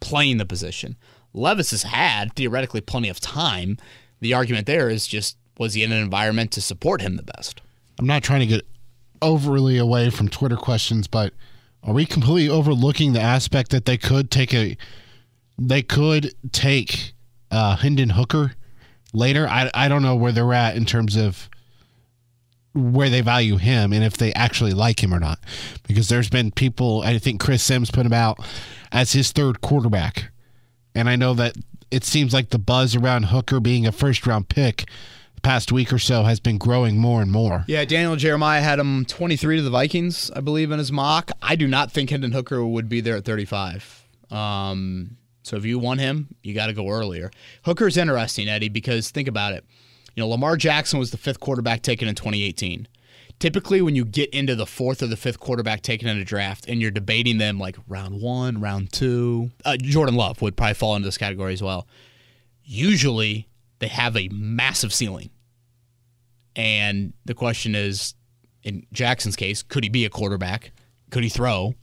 [0.00, 0.96] playing the position.
[1.32, 3.78] Levis has had theoretically plenty of time.
[4.20, 7.62] The argument there is just was he in an environment to support him the best?
[7.98, 8.66] I'm not trying to get
[9.22, 11.32] overly away from Twitter questions, but
[11.86, 14.76] are we completely overlooking the aspect that they could take a
[15.58, 17.12] they could take
[17.50, 18.52] uh Hendon Hooker
[19.12, 19.46] later?
[19.48, 21.48] I I don't know where they're at in terms of
[22.74, 25.38] where they value him and if they actually like him or not.
[25.86, 28.38] Because there's been people I think Chris Sims put him out
[28.90, 30.30] as his third quarterback.
[30.94, 31.54] And I know that
[31.90, 34.86] it seems like the buzz around Hooker being a first round pick
[35.36, 37.64] the past week or so has been growing more and more.
[37.68, 41.30] Yeah, Daniel Jeremiah had him 23 to the Vikings, I believe, in his mock.
[41.40, 44.08] I do not think Hendon Hooker would be there at 35.
[44.30, 47.30] Um, so if you want him, you got to go earlier.
[47.64, 49.64] Hooker's interesting, Eddie, because think about it.
[50.16, 52.88] You know, Lamar Jackson was the fifth quarterback taken in 2018.
[53.38, 56.66] Typically, when you get into the fourth or the fifth quarterback taken in a draft
[56.68, 60.96] and you're debating them like round one, round two, uh, Jordan Love would probably fall
[60.96, 61.86] into this category as well.
[62.64, 63.46] Usually,
[63.78, 65.30] they have a massive ceiling.
[66.54, 68.14] And the question is,
[68.62, 70.72] in Jackson's case, could he be a quarterback?
[71.10, 71.74] Could he throw?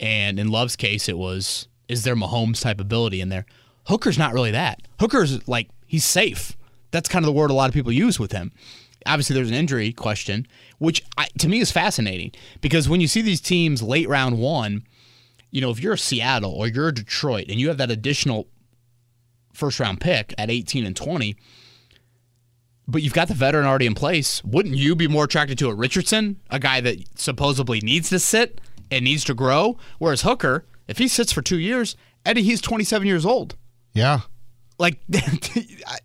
[0.00, 3.46] And in Love's case, it was, is there Mahomes type ability in there?
[3.86, 4.82] Hooker's not really that.
[5.00, 6.56] Hooker's like, he's safe.
[6.90, 8.52] That's kind of the word a lot of people use with him.
[9.06, 10.46] Obviously, there's an injury question,
[10.78, 14.84] which I, to me is fascinating because when you see these teams late round one,
[15.50, 18.48] you know, if you're Seattle or you're Detroit and you have that additional
[19.58, 21.36] first round pick at 18 and 20,
[22.86, 24.42] but you've got the veteran already in place.
[24.44, 28.60] Wouldn't you be more attracted to a Richardson, a guy that supposedly needs to sit
[28.90, 29.76] and needs to grow?
[29.98, 33.56] Whereas Hooker, if he sits for two years, Eddie, he's 27 years old.
[33.92, 34.20] Yeah.
[34.78, 35.98] Like, I,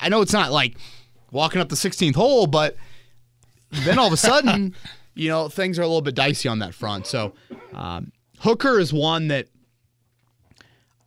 [0.00, 0.76] I know it's not like
[1.30, 2.76] walking up the 16th hole, but
[3.70, 4.74] then all of a sudden,
[5.14, 7.06] you know, things are a little bit dicey on that front.
[7.06, 7.34] So,
[7.74, 9.48] um, Hooker is one that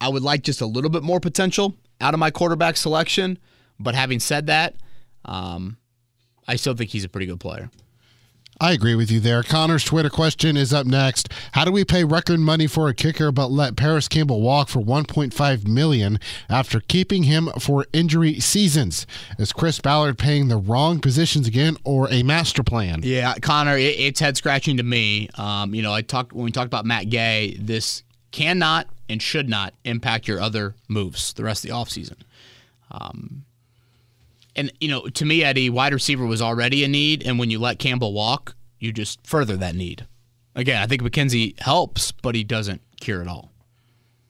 [0.01, 3.37] I would like just a little bit more potential out of my quarterback selection.
[3.79, 4.75] But having said that,
[5.23, 5.77] um,
[6.47, 7.69] I still think he's a pretty good player.
[8.59, 9.41] I agree with you there.
[9.41, 11.29] Connor's Twitter question is up next.
[11.53, 14.79] How do we pay record money for a kicker but let Parris Campbell walk for
[14.79, 19.07] 1.5 million after keeping him for injury seasons?
[19.39, 22.99] Is Chris Ballard paying the wrong positions again or a master plan?
[23.01, 25.29] Yeah, Connor, it, it's head scratching to me.
[25.35, 27.57] Um, you know, I talked when we talked about Matt Gay.
[27.59, 32.17] This cannot and should not impact your other moves the rest of the offseason.
[32.91, 33.45] Um,
[34.55, 37.59] and you know, to me, Eddie, wide receiver was already a need, and when you
[37.59, 40.07] let Campbell walk, you just further that need.
[40.55, 43.51] Again, I think McKenzie helps, but he doesn't cure it all.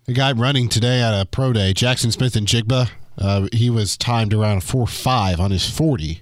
[0.05, 4.63] The guy running today at a pro day, Jaxon Smith-Njigba, uh, he was timed around
[4.63, 6.21] 4 5 on his 40.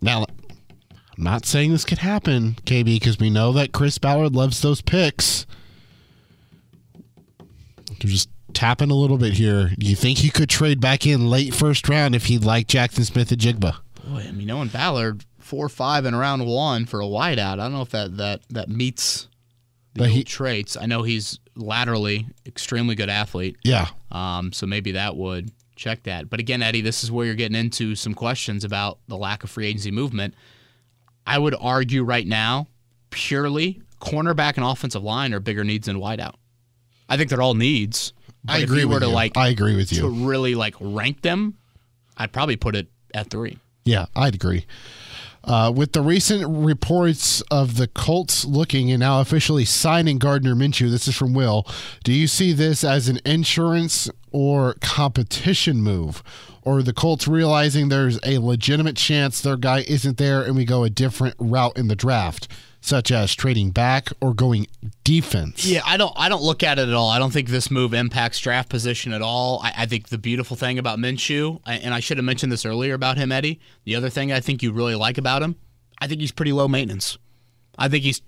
[0.00, 0.26] Now,
[1.16, 4.82] I'm not saying this could happen, KB, because we know that Chris Ballard loves those
[4.82, 5.46] picks.
[8.04, 9.70] Just tapping a little bit here.
[9.78, 13.04] Do you think he could trade back in late first round if he liked Jaxon
[13.04, 13.76] Smith-Njigba?
[14.06, 17.72] Boy, I mean, knowing Ballard four five in round one for a wideout, I don't
[17.72, 19.28] know if that that that meets
[19.94, 20.76] the he- traits.
[20.76, 23.88] I know he's laterally extremely good athlete, Yeah.
[24.10, 26.28] um, so maybe that would check that.
[26.28, 29.50] But again, Eddie, this is where you're getting into some questions about the lack of
[29.50, 30.34] free agency movement.
[31.26, 32.66] I would argue right now,
[33.10, 36.34] purely cornerback and offensive line are bigger needs than wideout.
[37.08, 38.12] I think they're all needs.
[38.46, 39.14] I if agree you were with to you.
[39.14, 40.02] like I agree with you.
[40.02, 41.56] to really like rank them,
[42.16, 43.58] I'd probably put it at three.
[43.84, 44.66] Yeah, I'd agree.
[45.46, 50.90] Uh, with the recent reports of the Colts looking and now officially signing Gardner Minshew,
[50.90, 51.66] this is from Will.
[52.02, 56.22] Do you see this as an insurance or competition move?
[56.62, 60.82] Or the Colts realizing there's a legitimate chance their guy isn't there and we go
[60.82, 62.48] a different route in the draft,
[62.84, 64.66] such as trading back or going
[65.04, 65.64] defense?
[65.64, 66.12] Yeah, I don't.
[66.16, 67.08] I don't look at it at all.
[67.08, 69.60] I don't think this move impacts draft position at all.
[69.62, 72.94] I, I think the beautiful thing about Minshew, and I should have mentioned this earlier
[72.94, 73.60] about him, Eddie.
[73.84, 75.56] The other thing I think you really like about him,
[75.98, 77.16] I think he's pretty low maintenance.
[77.78, 78.20] I think he's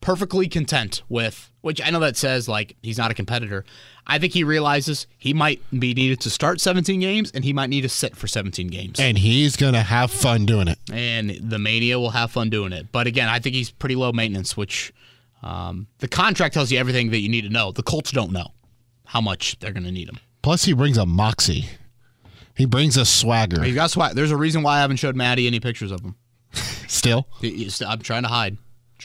[0.00, 3.64] perfectly content with, which I know that says like he's not a competitor.
[4.06, 7.70] I think he realizes he might be needed to start 17 games, and he might
[7.70, 9.00] need to sit for 17 games.
[9.00, 10.78] And he's going to have fun doing it.
[10.92, 12.92] and the mania will have fun doing it.
[12.92, 14.92] But again, I think he's pretty low maintenance, which
[15.42, 17.72] um, the contract tells you everything that you need to know.
[17.72, 18.52] The Colts don't know
[19.06, 20.18] how much they're going to need him.
[20.42, 21.66] Plus, he brings a moxie.
[22.56, 23.62] He brings a swagger.
[23.62, 24.14] He's got swag.
[24.14, 26.14] There's a reason why I haven't showed Maddie any pictures of him.
[26.86, 27.26] Still,
[27.86, 28.56] I'm trying to hide,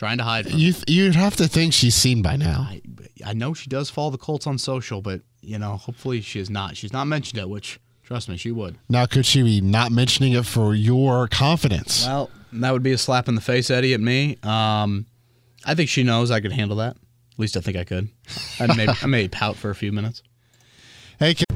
[0.02, 0.50] trying to hide.
[0.50, 2.66] From you you'd have to think she's seen by now.
[2.68, 2.82] I,
[3.24, 6.50] I know she does follow the Colts on social, but you know, hopefully she is
[6.50, 6.76] not.
[6.76, 8.78] She's not mentioned it, which trust me, she would.
[8.88, 12.04] Now, could she be not mentioning it for your confidence?
[12.04, 14.38] Well, that would be a slap in the face, Eddie, at me.
[14.42, 15.06] Um,
[15.64, 16.96] I think she knows I could handle that.
[16.96, 18.08] At least I think I could.
[18.58, 20.24] I may, I may pout for a few minutes.
[21.20, 21.46] Hey, Kim,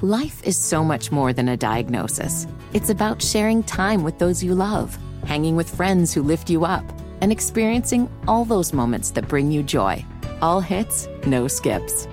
[0.00, 2.46] Life is so much more than a diagnosis.
[2.72, 6.84] It's about sharing time with those you love, hanging with friends who lift you up,
[7.20, 10.04] and experiencing all those moments that bring you joy.
[10.40, 12.06] All hits, no skips.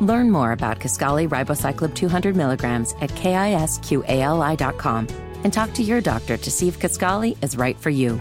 [0.00, 5.06] Learn more about Kisqali Ribociclib 200 milligrams at kisqali.com
[5.44, 8.20] and talk to your doctor to see if Kisqali is right for you.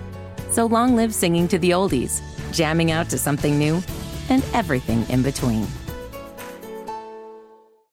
[0.49, 2.21] So long live singing to the oldies,
[2.51, 3.81] jamming out to something new,
[4.29, 5.65] and everything in between.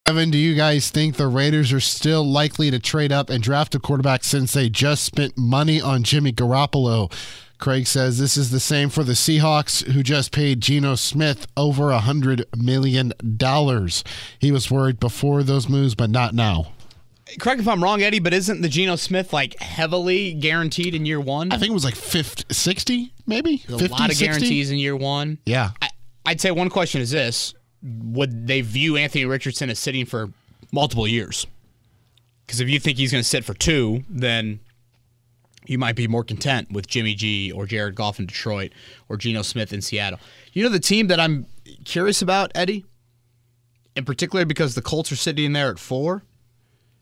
[0.07, 3.77] Evan, do you guys think the Raiders are still likely to trade up and draft
[3.77, 7.13] a quarterback since they just spent money on Jimmy Garoppolo?
[7.61, 11.93] Craig says this is the same for the Seahawks, who just paid Geno Smith over
[11.93, 13.13] a $100 million.
[14.39, 16.73] He was worried before those moves, but not now.
[17.39, 21.21] Correct if I'm wrong, Eddie, but isn't the Geno Smith like heavily guaranteed in year
[21.21, 21.53] one?
[21.53, 23.63] I think it was like 50, 60, maybe?
[23.69, 24.25] a lot of 60?
[24.25, 25.39] guarantees in year one.
[25.45, 25.71] Yeah.
[25.81, 25.91] I,
[26.27, 30.31] I'd say one question is this: Would they view Anthony Richardson as sitting for
[30.73, 31.47] multiple years?
[32.47, 34.59] Because if you think he's going to sit for two, then
[35.71, 38.73] you might be more content with Jimmy G or Jared Goff in Detroit
[39.09, 40.19] or Geno Smith in Seattle.
[40.53, 41.47] You know the team that I'm
[41.85, 42.85] curious about, Eddie,
[43.95, 46.25] in particular because the Colts are sitting in there at four.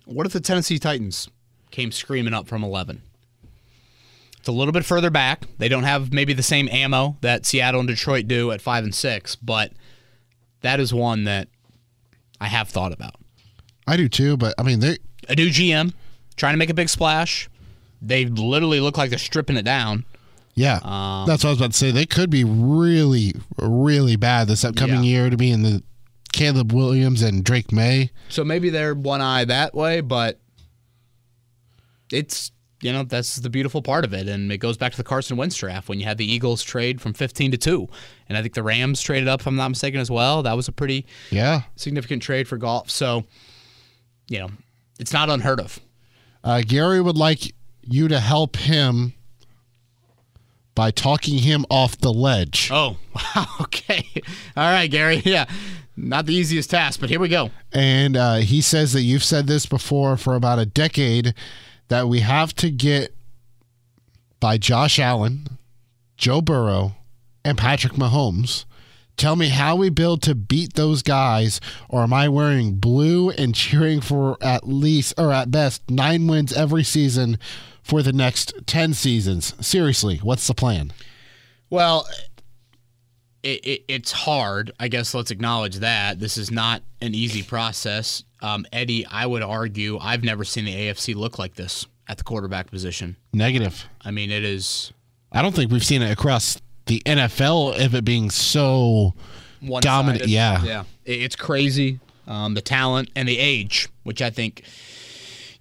[0.04, 1.30] What if the Tennessee Titans
[1.70, 3.00] came screaming up from eleven?
[4.38, 5.46] It's a little bit further back.
[5.56, 8.94] They don't have maybe the same ammo that Seattle and Detroit do at five and
[8.94, 9.72] six, but
[10.60, 11.48] that is one that
[12.38, 13.14] I have thought about.
[13.86, 15.94] I do too, but I mean, they A new GM
[16.36, 17.48] trying to make a big splash.
[18.01, 20.05] They literally look like they're stripping it down.
[20.55, 21.90] Yeah, Um, that's what I was about to say.
[21.92, 25.11] They could be really, really bad this upcoming Yeah.
[25.11, 25.82] year to be in the
[26.32, 28.11] Caleb Williams and Drake Maye.
[28.28, 30.40] So maybe they're one eye that way, but
[32.12, 35.05] it's you know that's the beautiful part of it, and it goes back to the
[35.05, 37.88] Carson Wentz draft when you had the Eagles trade from 15 to two,
[38.28, 40.42] and I think the Rams traded up, if I'm not mistaken, as well.
[40.42, 42.90] That was a pretty Yeah, significant trade for Goff.
[42.90, 43.24] So
[44.28, 44.51] you know
[44.99, 45.80] it's not unheard of.
[46.44, 47.55] uh, Gary would like
[47.93, 49.14] you to help him
[50.74, 52.70] by talking him off the ledge.
[52.72, 53.47] Oh, wow.
[53.62, 54.07] Okay.
[54.57, 55.16] All right, Gary.
[55.24, 55.47] Yeah.
[55.97, 57.51] Not the easiest task, but here we go.
[57.72, 61.34] And uh, he says that you've said this before for about a decade
[61.89, 63.12] that we have to get
[64.39, 65.59] by Josh Allen,
[66.16, 66.93] Joe Burrow,
[67.45, 68.64] and Patrick Mahomes.
[69.16, 73.53] Tell me how we build to beat those guys, or am I wearing blue and
[73.53, 77.36] cheering for at least, or at best, nine wins every season
[77.89, 79.55] for the next 10 seasons?
[79.66, 80.93] Seriously, what's the plan?
[81.70, 82.07] Well,
[83.43, 84.72] it, it, it's hard.
[84.78, 88.24] I guess let's acknowledge that this is not an easy process.
[88.43, 92.24] Um, Eddie, I would argue I've never seen the AFC look like this at the
[92.24, 93.16] quarterback position.
[93.32, 93.84] Negative.
[94.03, 94.93] I mean, it is
[95.32, 99.12] I don't think we've seen it across the NFL of it being so
[99.80, 100.26] dominant.
[100.26, 100.62] Yeah.
[100.64, 100.84] yeah.
[101.05, 102.01] It- It's crazy.
[102.26, 104.62] Um, the talent and the age, which I think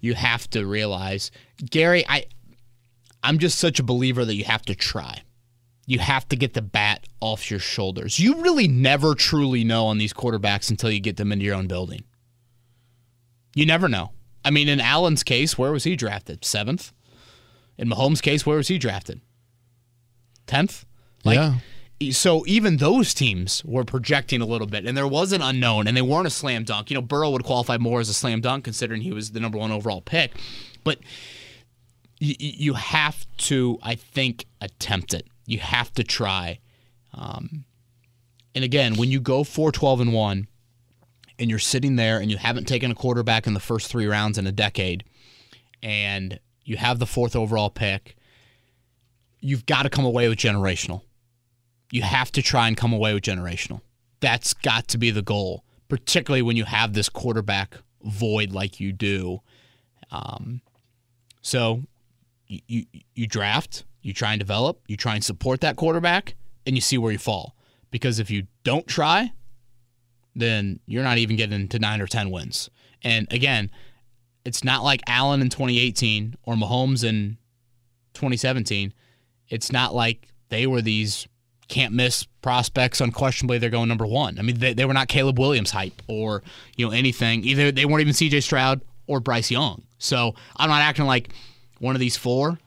[0.00, 1.30] you have to realize.
[1.70, 2.26] Gary, I
[3.22, 5.22] I'm just such a believer that you have to try.
[5.86, 8.20] You have to get the bat off your shoulders.
[8.20, 11.66] You really never truly know on these quarterbacks until you get them into your own
[11.66, 12.04] building.
[13.54, 14.12] You never know.
[14.44, 16.44] I mean, in Allen's case, where was he drafted?
[16.44, 16.92] Seventh.
[17.78, 19.20] In Mahomes' case, where was he drafted?
[20.46, 20.84] Tenth.
[21.24, 21.54] Like, yeah.
[22.10, 25.96] So even those teams were projecting a little bit, and there was an unknown, and
[25.96, 26.90] they weren't a slam dunk.
[26.90, 29.58] You know, Burrow would qualify more as a slam dunk considering he was the number
[29.58, 30.32] one overall pick,
[30.84, 30.98] but
[32.20, 35.26] you, you have to, I think, attempt it.
[35.46, 36.60] You have to try.
[37.14, 37.64] Um,
[38.54, 40.48] and again, when you go 4 12 and 1,
[41.38, 44.38] and you're sitting there and you haven't taken a quarterback in the first three rounds
[44.38, 45.04] in a decade,
[45.82, 48.16] and you have the fourth overall pick,
[49.40, 51.02] you've got to come away with generational.
[51.90, 53.80] You have to try and come away with generational.
[54.20, 58.92] That's got to be the goal, particularly when you have this quarterback void like you
[58.92, 59.40] do.
[60.10, 60.60] Um,
[61.40, 61.82] so
[62.46, 62.84] you, you
[63.14, 66.34] you draft, you try and develop, you try and support that quarterback,
[66.66, 67.54] and you see where you fall.
[67.90, 69.32] Because if you don't try,
[70.34, 72.70] then you're not even getting to nine or ten wins.
[73.02, 73.70] And again,
[74.44, 77.38] it's not like Allen in 2018 or Mahomes in
[78.14, 78.92] 2017.
[79.48, 81.28] It's not like they were these
[81.68, 83.00] can't miss prospects.
[83.00, 84.38] Unquestionably, they're going number one.
[84.38, 86.42] I mean, they, they were not Caleb Williams hype or
[86.76, 87.44] you know anything.
[87.44, 88.40] Either they weren't even C.J.
[88.40, 89.82] Stroud or Bryce Young.
[89.98, 91.30] So I'm not acting like
[91.78, 92.58] one of these four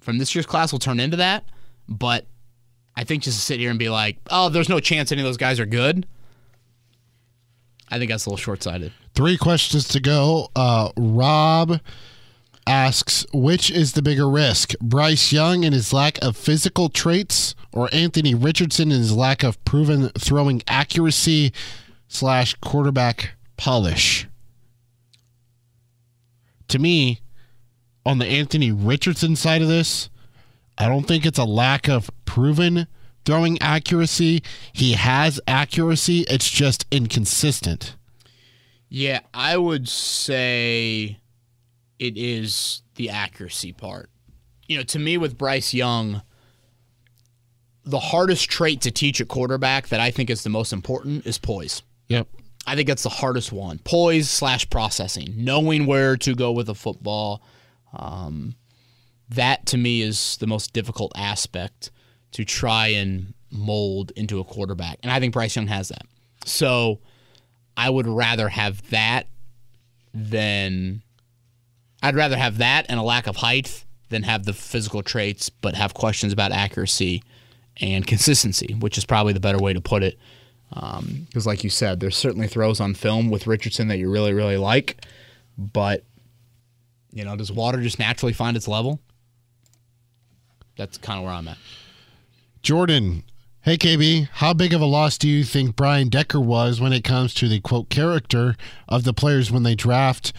[0.00, 1.44] from this year's class will turn into that.
[1.88, 2.26] But
[2.96, 5.26] I think just to sit here and be like, oh, there's no chance any of
[5.26, 6.06] those guys are good.
[7.88, 8.92] I think that's a little short sighted.
[9.14, 10.48] Three questions to go.
[10.56, 11.80] Uh, Rob
[12.66, 14.72] asks, which is the bigger risk?
[14.80, 19.62] Bryce Young and his lack of physical traits, or Anthony Richardson and his lack of
[19.64, 21.52] proven throwing accuracy
[22.08, 24.26] slash quarterback polish?
[26.68, 27.20] To me,
[28.04, 30.10] on the Anthony Richardson side of this,
[30.78, 32.86] I don't think it's a lack of proven
[33.24, 34.42] throwing accuracy.
[34.72, 37.96] He has accuracy, it's just inconsistent.
[38.88, 41.18] Yeah, I would say
[41.98, 44.10] it is the accuracy part.
[44.66, 46.22] You know, to me with Bryce Young,
[47.84, 51.38] the hardest trait to teach a quarterback that I think is the most important is
[51.38, 51.82] poise.
[52.08, 52.28] Yep.
[52.66, 53.78] I think that's the hardest one.
[53.78, 57.42] Poise slash processing, knowing where to go with a football.
[57.92, 58.54] Um,
[59.30, 61.90] that to me is the most difficult aspect
[62.32, 64.98] to try and mold into a quarterback.
[65.02, 66.06] And I think Bryce Young has that.
[66.44, 67.00] So
[67.76, 69.26] I would rather have that
[70.14, 71.02] than
[72.02, 75.74] I'd rather have that and a lack of height than have the physical traits but
[75.74, 77.22] have questions about accuracy
[77.80, 80.18] and consistency, which is probably the better way to put it.
[80.74, 84.32] Um, because, like you said, there's certainly throws on film with Richardson that you really,
[84.32, 85.04] really like,
[85.58, 86.04] but
[87.12, 89.00] you know, does water just naturally find its level?
[90.76, 91.58] That's kind of where I'm at.
[92.62, 93.24] Jordan,
[93.62, 97.04] hey KB, how big of a loss do you think Brian Decker was when it
[97.04, 98.56] comes to the quote character
[98.88, 100.32] of the players when they draft?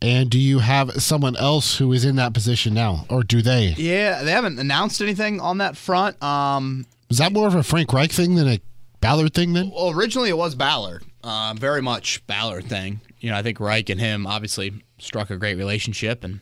[0.00, 3.74] And do you have someone else who is in that position now, or do they?
[3.76, 6.22] Yeah, they haven't announced anything on that front.
[6.22, 8.60] Um, Is that more of a Frank Reich thing than a
[9.00, 9.54] Ballard thing?
[9.54, 13.00] Then Well, originally it was Ballard, uh, very much Ballard thing.
[13.18, 16.38] You know, I think Reich and him obviously struck a great relationship, and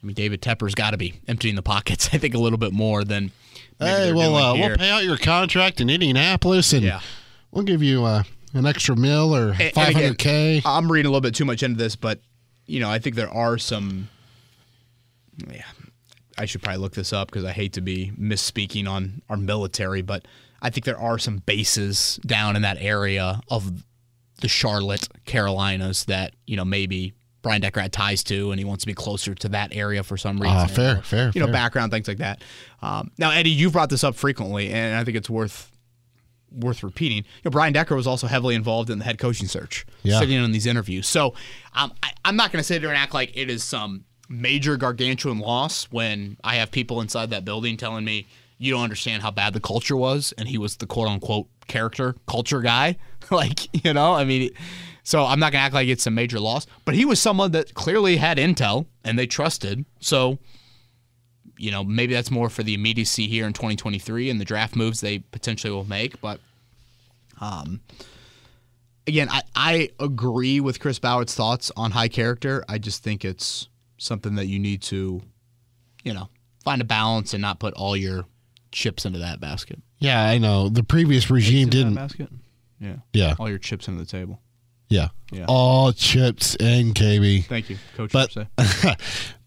[0.00, 2.08] I mean David Tepper's got to be emptying the pockets.
[2.12, 3.32] I think a little bit more than.
[3.80, 7.00] hey, well, uh, we'll pay out your contract in Indianapolis, and Yeah.
[7.50, 8.22] we'll give you uh,
[8.54, 10.62] an extra mill or And- and five again, hundred k.
[10.64, 12.20] I'm reading a little bit too much into this, but
[12.70, 14.08] you know, I think there are some.
[15.48, 15.62] Yeah,
[16.38, 20.02] I should probably look this up because I hate to be misspeaking on our military,
[20.02, 20.26] but
[20.62, 23.82] I think there are some bases down in that area of
[24.40, 28.82] the Charlotte Carolinas that you know maybe Brian Decker had ties to, and he wants
[28.84, 30.56] to be closer to that area for some reason.
[30.56, 31.52] Ah, fair, or, fair, You know, fair.
[31.54, 32.42] background things like that.
[32.82, 35.69] Um, now, Eddie, you've brought this up frequently, and I think it's worth
[36.52, 37.18] worth repeating.
[37.18, 40.18] You know, Brian Decker was also heavily involved in the head coaching search, Yeah.
[40.18, 41.06] sitting in on these interviews.
[41.08, 41.34] So
[41.74, 44.76] um, I, I'm not going to sit there and act like it is some major
[44.76, 48.26] gargantuan loss when I have people inside that building telling me
[48.58, 52.14] you don't understand how bad the culture was, and he was the quote unquote character
[52.26, 52.96] culture guy.
[53.30, 54.50] like you know, I mean.
[55.02, 57.72] So I'm not gonna act like it's a major loss, but he was someone that
[57.74, 59.86] clearly had intel and they trusted.
[59.98, 60.38] So
[61.60, 65.00] you know, maybe that's more for the immediacy here in 2023 and the draft moves
[65.00, 66.20] they potentially will make.
[66.20, 66.40] But
[67.40, 67.80] um,
[69.06, 72.64] again, I, I agree with Chris Ballard's thoughts on high character.
[72.68, 75.20] I just think it's something that you need to,
[76.04, 76.28] you know,
[76.64, 78.24] find a balance and not put all your
[78.72, 79.78] chips into that basket.
[79.98, 80.68] Yeah, I know.
[80.68, 81.94] The previous regime Into didn't.
[81.94, 82.28] basket.
[82.80, 82.96] Yeah.
[83.12, 84.40] Yeah, All your chips into the table.
[84.88, 85.08] yeah.
[85.30, 85.44] Yeah.
[85.48, 87.44] All chips in, KB.
[87.44, 88.12] Thank you, Coach.
[88.12, 89.26] But- Irsay.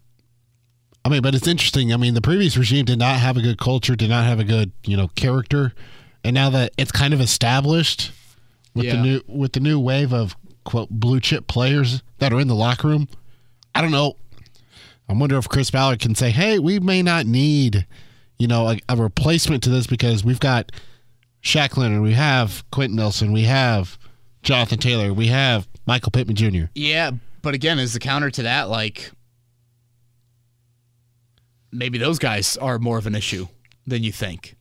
[1.05, 1.91] I mean, but it's interesting.
[1.91, 4.43] I mean, the previous regime did not have a good culture, did not have a
[4.45, 5.73] good, you know, character,
[6.23, 8.11] and now that it's kind of established
[8.73, 12.47] with the new with the new wave of quote blue chip players that are in
[12.47, 13.07] the locker room,
[13.75, 14.15] I don't know.
[15.09, 17.85] I wonder if Chris Ballard can say, "Hey, we may not need,
[18.39, 20.71] you know, a, a replacement to this because we've got
[21.43, 23.97] Shaq Leonard, we have Quenton Nelson, we have
[24.41, 28.69] Jonathan Taylor, we have Michael Pittman Jr." Yeah, but again, as the counter to that,
[28.69, 29.11] like
[31.73, 33.47] maybe those guys are more of an issue
[33.85, 34.55] than you think.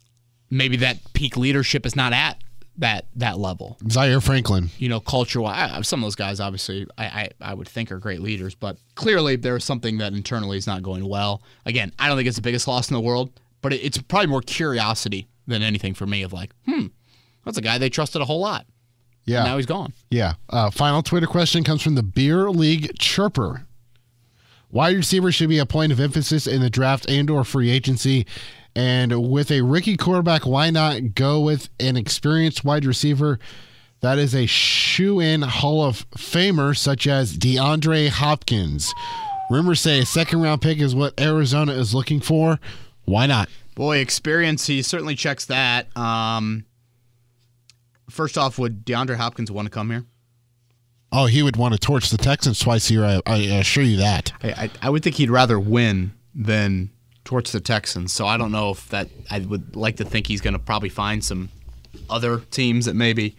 [0.51, 2.43] Maybe that peak leadership is not at
[2.79, 3.79] that that level.
[3.91, 4.71] Zaire Franklin.
[4.79, 7.99] You know, culture wise, some of those guys obviously I, I I would think are
[7.99, 11.43] great leaders, but clearly there's something that internally is not going well.
[11.67, 14.29] Again, I don't think it's the biggest loss in the world, but it, it's probably
[14.29, 16.87] more curiosity than anything for me of like, hmm,
[17.45, 18.67] that's a guy they trusted a whole lot.
[19.25, 19.45] Yeah.
[19.45, 19.93] Now he's gone.
[20.11, 20.35] Yeah.
[20.49, 23.65] Uh, final Twitter question comes from the Beer League Chirper.
[24.73, 28.27] Wide receiver should be a point of emphasis in the draft and or free agency.
[28.75, 33.39] And with a rookie quarterback, why not go with an experienced wide receiver
[34.01, 38.91] that is a shoe-in Hall of Famer such as DeAndre Hopkins?
[39.51, 42.59] Rumors say a second round pick is what Arizona is looking for.
[43.05, 43.51] Why not?
[43.75, 45.95] Boy, experience, he certainly checks that.
[45.95, 46.65] Um,
[48.09, 50.07] first off, would DeAndre Hopkins want to come here?
[51.13, 53.05] Oh, he would want to torch the Texans twice a year.
[53.05, 54.33] I, I assure you that.
[54.43, 56.91] I, I, would think he'd rather win than
[57.25, 58.15] torch the Texans.
[58.15, 59.09] So I don't know if that.
[59.31, 61.51] I would like to think he's going to probably find some
[62.09, 63.37] other teams that maybe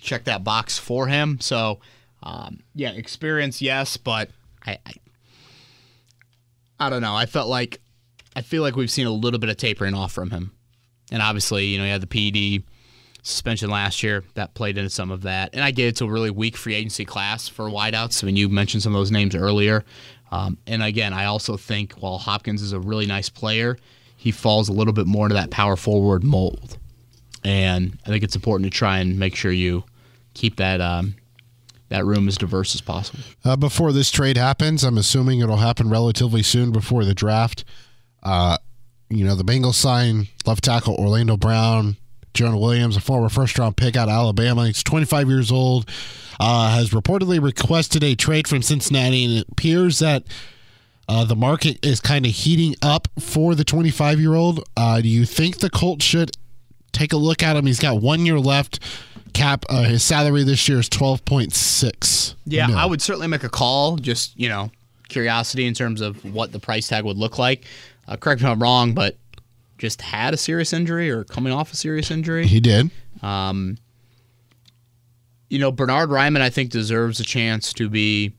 [0.00, 1.40] check that box for him.
[1.40, 1.80] So
[2.22, 4.30] um, yeah, experience, yes, but
[4.66, 4.92] I, I
[6.78, 7.14] I don't know.
[7.14, 7.80] I felt like
[8.34, 10.52] I feel like we've seen a little bit of tapering off from him,
[11.10, 12.64] and obviously, you know, he had the PD
[13.26, 15.50] suspension last year that played into some of that.
[15.52, 18.22] And I get it's a really weak free agency class for wideouts.
[18.22, 19.84] I mean, you mentioned some of those names earlier.
[20.30, 23.78] Um, and again, I also think while Hopkins is a really nice player,
[24.16, 26.78] he falls a little bit more into that power forward mold.
[27.44, 29.84] And I think it's important to try and make sure you
[30.34, 31.14] keep that um,
[31.88, 33.20] that room as diverse as possible.
[33.44, 37.64] Uh, before this trade happens, I'm assuming it'll happen relatively soon before the draft.
[38.22, 38.58] Uh,
[39.08, 41.96] you know, the Bengals sign left tackle Orlando Brown,
[42.36, 44.66] Jonah Williams, a former first round pick out of Alabama.
[44.66, 45.88] He's 25 years old,
[46.38, 50.24] uh, has reportedly requested a trade from Cincinnati, and it appears that
[51.08, 54.62] uh, the market is kind of heating up for the 25 year old.
[54.76, 56.32] Uh, do you think the Colts should
[56.92, 57.66] take a look at him?
[57.66, 58.80] He's got one year left.
[59.32, 62.34] Cap, uh, his salary this year is 12.6.
[62.46, 62.78] Yeah, mil.
[62.78, 63.96] I would certainly make a call.
[63.96, 64.70] Just you know,
[65.08, 67.64] curiosity in terms of what the price tag would look like.
[68.08, 69.16] Uh, correct me if I'm wrong, but
[69.78, 72.46] just had a serious injury or coming off a serious injury.
[72.46, 72.90] He did.
[73.22, 73.78] Um,
[75.48, 78.32] you know, Bernhard Raimann, I think, deserves a chance to be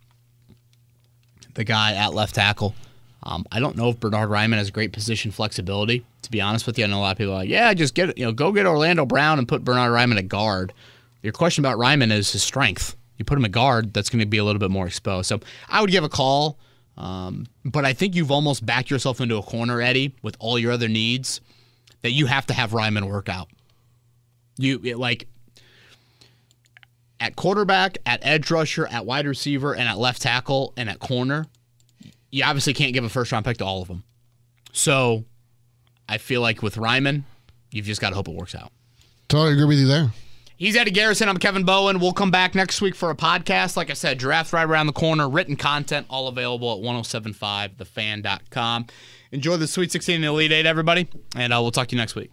[1.53, 2.75] the guy at left tackle.
[3.23, 6.05] Um, I don't know if Bernhard Raimann has great position flexibility.
[6.21, 7.93] To be honest with you, I know a lot of people are like, yeah, just
[7.93, 10.73] get you know, go get Orlando Brown and put Bernhard Raimann at guard.
[11.23, 12.95] Your question about Raimann is his strength.
[13.17, 15.27] You put him at guard, that's going to be a little bit more exposed.
[15.27, 16.59] So I would give a call,
[16.97, 20.71] um, but I think you've almost backed yourself into a corner, Eddie, with all your
[20.71, 21.41] other needs
[22.01, 23.49] that you have to have Raimann work out.
[24.57, 25.27] You it, like
[27.19, 31.45] at quarterback, at edge rusher, at wide receiver, and at left tackle and at corner.
[32.31, 34.03] You obviously can't give a first round pick to all of them.
[34.73, 35.25] So
[36.09, 37.23] I feel like with Raimann,
[37.71, 38.71] you've just got to hope it works out.
[39.27, 40.11] Totally agree with you there.
[40.59, 41.29] He's Eddie Garrison.
[41.29, 41.99] I'm Kevin Bowen.
[41.99, 43.77] We'll come back next week for a podcast.
[43.77, 48.87] Like I said, draft right around the corner, written content, all available at 1075thefan.com.
[49.31, 52.15] Enjoy the Sweet 16 and Elite 8, everybody, and uh, we'll talk to you next
[52.15, 52.31] week.